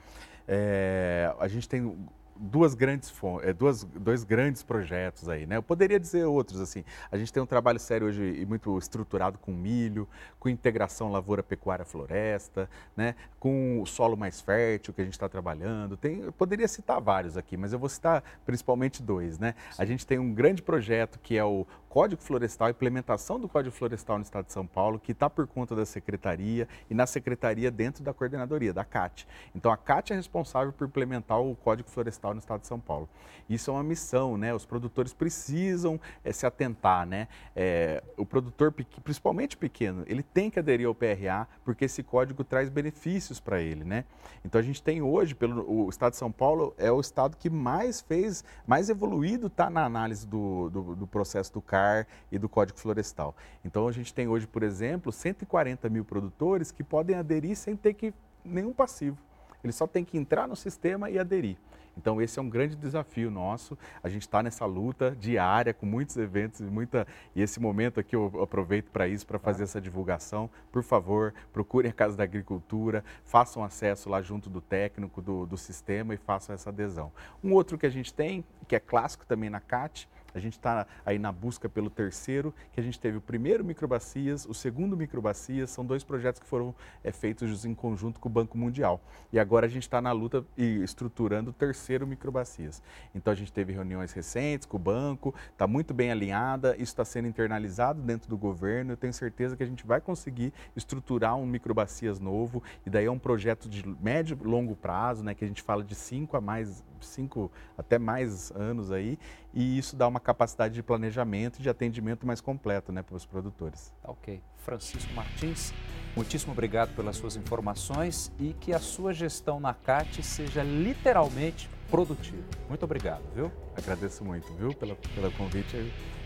É, 0.46 1.34
a 1.38 1.48
gente 1.48 1.66
tem 1.66 1.96
duas 2.42 2.74
grandes 2.74 3.12
é, 3.42 3.52
duas, 3.52 3.84
dois 3.84 4.24
grandes 4.24 4.62
projetos 4.62 5.28
aí, 5.28 5.46
né? 5.46 5.56
Eu 5.56 5.62
poderia 5.62 5.98
dizer 6.00 6.24
outros 6.24 6.60
assim. 6.60 6.84
A 7.10 7.16
gente 7.16 7.32
tem 7.32 7.42
um 7.42 7.46
trabalho 7.46 7.78
sério 7.78 8.08
hoje 8.08 8.22
e 8.22 8.44
muito 8.44 8.76
estruturado 8.76 9.38
com 9.38 9.52
milho, 9.52 10.08
com 10.40 10.48
integração 10.48 11.10
lavoura 11.10 11.42
pecuária 11.42 11.84
floresta, 11.84 12.68
né? 12.96 13.14
Com 13.38 13.80
o 13.80 13.86
solo 13.86 14.16
mais 14.16 14.40
fértil 14.40 14.92
que 14.92 15.00
a 15.00 15.04
gente 15.04 15.14
está 15.14 15.28
trabalhando. 15.28 15.96
Tem, 15.96 16.20
eu 16.20 16.32
poderia 16.32 16.66
citar 16.66 17.00
vários 17.00 17.36
aqui, 17.36 17.56
mas 17.56 17.72
eu 17.72 17.78
vou 17.78 17.88
citar 17.88 18.24
principalmente 18.44 19.02
dois, 19.02 19.38
né? 19.38 19.54
A 19.78 19.84
gente 19.84 20.04
tem 20.04 20.18
um 20.18 20.34
grande 20.34 20.62
projeto 20.62 21.20
que 21.20 21.36
é 21.36 21.44
o 21.44 21.64
Código 21.92 22.22
Florestal, 22.22 22.68
a 22.68 22.70
implementação 22.70 23.38
do 23.38 23.46
Código 23.46 23.76
Florestal 23.76 24.16
no 24.16 24.24
Estado 24.24 24.46
de 24.46 24.52
São 24.54 24.66
Paulo, 24.66 24.98
que 24.98 25.12
está 25.12 25.28
por 25.28 25.46
conta 25.46 25.76
da 25.76 25.84
secretaria 25.84 26.66
e 26.88 26.94
na 26.94 27.06
secretaria 27.06 27.70
dentro 27.70 28.02
da 28.02 28.14
coordenadoria 28.14 28.72
da 28.72 28.82
CAT. 28.82 29.28
Então 29.54 29.70
a 29.70 29.76
CAT 29.76 30.10
é 30.10 30.16
responsável 30.16 30.72
por 30.72 30.86
implementar 30.86 31.38
o 31.38 31.54
Código 31.54 31.90
Florestal 31.90 32.32
no 32.32 32.40
estado 32.40 32.62
de 32.62 32.66
São 32.66 32.80
Paulo. 32.80 33.06
Isso 33.46 33.70
é 33.70 33.74
uma 33.74 33.82
missão, 33.82 34.38
né? 34.38 34.54
Os 34.54 34.64
produtores 34.64 35.12
precisam 35.12 36.00
é, 36.24 36.32
se 36.32 36.46
atentar, 36.46 37.04
né? 37.06 37.28
É, 37.54 38.02
o 38.16 38.24
produtor, 38.24 38.72
principalmente 39.04 39.54
pequeno, 39.54 40.02
ele 40.06 40.22
tem 40.22 40.48
que 40.48 40.58
aderir 40.58 40.86
ao 40.86 40.94
PRA 40.94 41.46
porque 41.62 41.84
esse 41.84 42.02
código 42.02 42.42
traz 42.42 42.70
benefícios 42.70 43.38
para 43.38 43.60
ele, 43.60 43.84
né? 43.84 44.06
Então 44.42 44.58
a 44.58 44.64
gente 44.64 44.82
tem 44.82 45.02
hoje, 45.02 45.34
pelo 45.34 45.70
o 45.70 45.90
estado 45.90 46.12
de 46.12 46.16
São 46.16 46.32
Paulo 46.32 46.74
é 46.78 46.90
o 46.90 46.98
estado 46.98 47.36
que 47.36 47.50
mais 47.50 48.00
fez, 48.00 48.42
mais 48.66 48.88
evoluído 48.88 49.48
está 49.48 49.68
na 49.68 49.84
análise 49.84 50.26
do, 50.26 50.70
do, 50.70 50.96
do 50.96 51.06
processo 51.06 51.52
do 51.52 51.60
CAR 51.60 51.81
e 52.30 52.38
do 52.38 52.48
Código 52.48 52.78
Florestal. 52.78 53.34
Então 53.64 53.88
a 53.88 53.92
gente 53.92 54.12
tem 54.12 54.28
hoje, 54.28 54.46
por 54.46 54.62
exemplo, 54.62 55.12
140 55.12 55.88
mil 55.88 56.04
produtores 56.04 56.70
que 56.70 56.82
podem 56.82 57.16
aderir 57.16 57.56
sem 57.56 57.76
ter 57.76 57.94
que 57.94 58.12
nenhum 58.44 58.72
passivo. 58.72 59.18
Ele 59.62 59.72
só 59.72 59.86
tem 59.86 60.04
que 60.04 60.18
entrar 60.18 60.48
no 60.48 60.56
sistema 60.56 61.10
e 61.10 61.18
aderir. 61.18 61.56
Então 61.96 62.20
esse 62.22 62.38
é 62.38 62.42
um 62.42 62.48
grande 62.48 62.74
desafio 62.74 63.30
nosso. 63.30 63.76
A 64.02 64.08
gente 64.08 64.22
está 64.22 64.42
nessa 64.42 64.64
luta 64.64 65.14
diária 65.18 65.74
com 65.74 65.86
muitos 65.86 66.16
eventos 66.16 66.60
e 66.60 66.64
muita 66.64 67.06
e 67.34 67.42
esse 67.42 67.60
momento 67.60 68.00
aqui 68.00 68.16
eu 68.16 68.42
aproveito 68.42 68.90
para 68.90 69.06
isso 69.06 69.26
para 69.26 69.38
fazer 69.38 69.64
essa 69.64 69.80
divulgação. 69.80 70.48
Por 70.70 70.82
favor, 70.82 71.34
procurem 71.52 71.90
a 71.90 71.94
Casa 71.94 72.16
da 72.16 72.24
Agricultura, 72.24 73.04
façam 73.24 73.62
acesso 73.62 74.08
lá 74.08 74.22
junto 74.22 74.48
do 74.48 74.60
técnico 74.60 75.20
do, 75.20 75.46
do 75.46 75.56
sistema 75.56 76.14
e 76.14 76.16
façam 76.16 76.54
essa 76.54 76.70
adesão. 76.70 77.12
Um 77.42 77.52
outro 77.52 77.76
que 77.76 77.86
a 77.86 77.90
gente 77.90 78.12
tem 78.12 78.44
que 78.66 78.74
é 78.74 78.80
clássico 78.80 79.26
também 79.26 79.50
na 79.50 79.60
CAT 79.60 80.08
a 80.34 80.38
gente 80.38 80.54
está 80.54 80.86
aí 81.04 81.18
na 81.18 81.30
busca 81.30 81.68
pelo 81.68 81.90
terceiro, 81.90 82.54
que 82.72 82.80
a 82.80 82.82
gente 82.82 82.98
teve 82.98 83.18
o 83.18 83.20
primeiro 83.20 83.64
Microbacias, 83.64 84.46
o 84.46 84.54
segundo 84.54 84.96
Microbacias, 84.96 85.70
são 85.70 85.84
dois 85.84 86.02
projetos 86.04 86.40
que 86.40 86.46
foram 86.46 86.74
é, 87.02 87.12
feitos 87.12 87.64
em 87.64 87.74
conjunto 87.74 88.20
com 88.20 88.28
o 88.28 88.32
Banco 88.32 88.56
Mundial. 88.56 89.00
E 89.32 89.38
agora 89.38 89.66
a 89.66 89.68
gente 89.68 89.82
está 89.82 90.00
na 90.00 90.12
luta 90.12 90.44
e 90.56 90.82
estruturando 90.82 91.50
o 91.50 91.52
terceiro 91.52 92.06
Microbacias. 92.06 92.82
Então 93.14 93.32
a 93.32 93.36
gente 93.36 93.52
teve 93.52 93.72
reuniões 93.72 94.12
recentes 94.12 94.66
com 94.66 94.76
o 94.76 94.80
banco, 94.80 95.34
está 95.52 95.66
muito 95.66 95.92
bem 95.94 96.10
alinhada, 96.10 96.74
isso 96.74 96.92
está 96.92 97.04
sendo 97.04 97.28
internalizado 97.28 98.00
dentro 98.00 98.28
do 98.28 98.36
governo. 98.36 98.92
Eu 98.92 98.96
tenho 98.96 99.12
certeza 99.12 99.56
que 99.56 99.62
a 99.62 99.66
gente 99.66 99.86
vai 99.86 100.00
conseguir 100.00 100.52
estruturar 100.76 101.36
um 101.36 101.46
Microbacias 101.46 102.18
novo, 102.18 102.62
e 102.86 102.90
daí 102.90 103.06
é 103.06 103.10
um 103.10 103.18
projeto 103.18 103.68
de 103.68 103.86
médio 103.86 104.38
e 104.40 104.46
longo 104.46 104.74
prazo, 104.74 105.22
né, 105.22 105.34
que 105.34 105.44
a 105.44 105.48
gente 105.48 105.62
fala 105.62 105.82
de 105.82 105.94
cinco 105.94 106.36
a 106.36 106.40
mais 106.40 106.84
cinco 107.00 107.50
até 107.76 107.98
mais 107.98 108.52
anos 108.52 108.92
aí, 108.92 109.18
e 109.52 109.76
isso 109.76 109.96
dá 109.96 110.06
uma 110.06 110.20
capacidade 110.22 110.74
de 110.74 110.82
planejamento 110.82 111.58
e 111.58 111.62
de 111.62 111.68
atendimento 111.68 112.26
mais 112.26 112.40
completo 112.40 112.92
né, 112.92 113.02
para 113.02 113.16
os 113.16 113.26
produtores. 113.26 113.92
Tá 114.02 114.10
ok. 114.10 114.42
Francisco 114.58 115.12
Martins, 115.14 115.72
muitíssimo 116.16 116.52
obrigado 116.52 116.94
pelas 116.94 117.16
suas 117.16 117.36
informações 117.36 118.32
e 118.38 118.52
que 118.54 118.72
a 118.72 118.78
sua 118.78 119.12
gestão 119.12 119.58
na 119.58 119.74
CAT 119.74 120.22
seja 120.22 120.62
literalmente 120.62 121.68
produtiva. 121.90 122.42
Muito 122.68 122.84
obrigado, 122.84 123.22
viu? 123.34 123.52
Agradeço 123.76 124.24
muito, 124.24 124.52
viu, 124.54 124.72
pelo, 124.72 124.96
pelo 124.96 125.30
convite. 125.32 125.76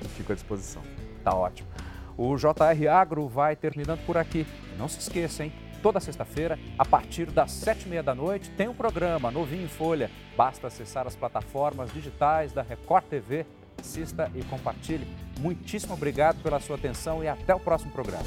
Eu 0.00 0.08
fico 0.10 0.32
à 0.32 0.34
disposição. 0.34 0.82
Tá 1.24 1.34
ótimo. 1.34 1.68
O 2.16 2.36
JR 2.36 2.88
Agro 2.90 3.26
vai 3.26 3.56
terminando 3.56 4.04
por 4.06 4.16
aqui. 4.16 4.46
Não 4.78 4.88
se 4.88 5.00
esqueça, 5.00 5.44
hein? 5.44 5.52
Toda 5.82 6.00
sexta-feira, 6.00 6.58
a 6.78 6.84
partir 6.84 7.30
das 7.30 7.52
sete 7.52 7.86
e 7.86 7.88
meia 7.88 8.02
da 8.02 8.14
noite, 8.14 8.50
tem 8.50 8.68
um 8.68 8.74
programa 8.74 9.30
novinho 9.30 9.64
em 9.64 9.68
folha. 9.68 10.10
Basta 10.36 10.66
acessar 10.66 11.06
as 11.06 11.14
plataformas 11.14 11.92
digitais 11.92 12.52
da 12.52 12.62
Record 12.62 13.04
TV 13.04 13.46
assista 13.86 14.30
e 14.34 14.42
compartilhe. 14.42 15.06
Muitíssimo 15.38 15.94
obrigado 15.94 16.42
pela 16.42 16.58
sua 16.58 16.76
atenção 16.76 17.22
e 17.22 17.28
até 17.28 17.54
o 17.54 17.60
próximo 17.60 17.92
programa. 17.92 18.26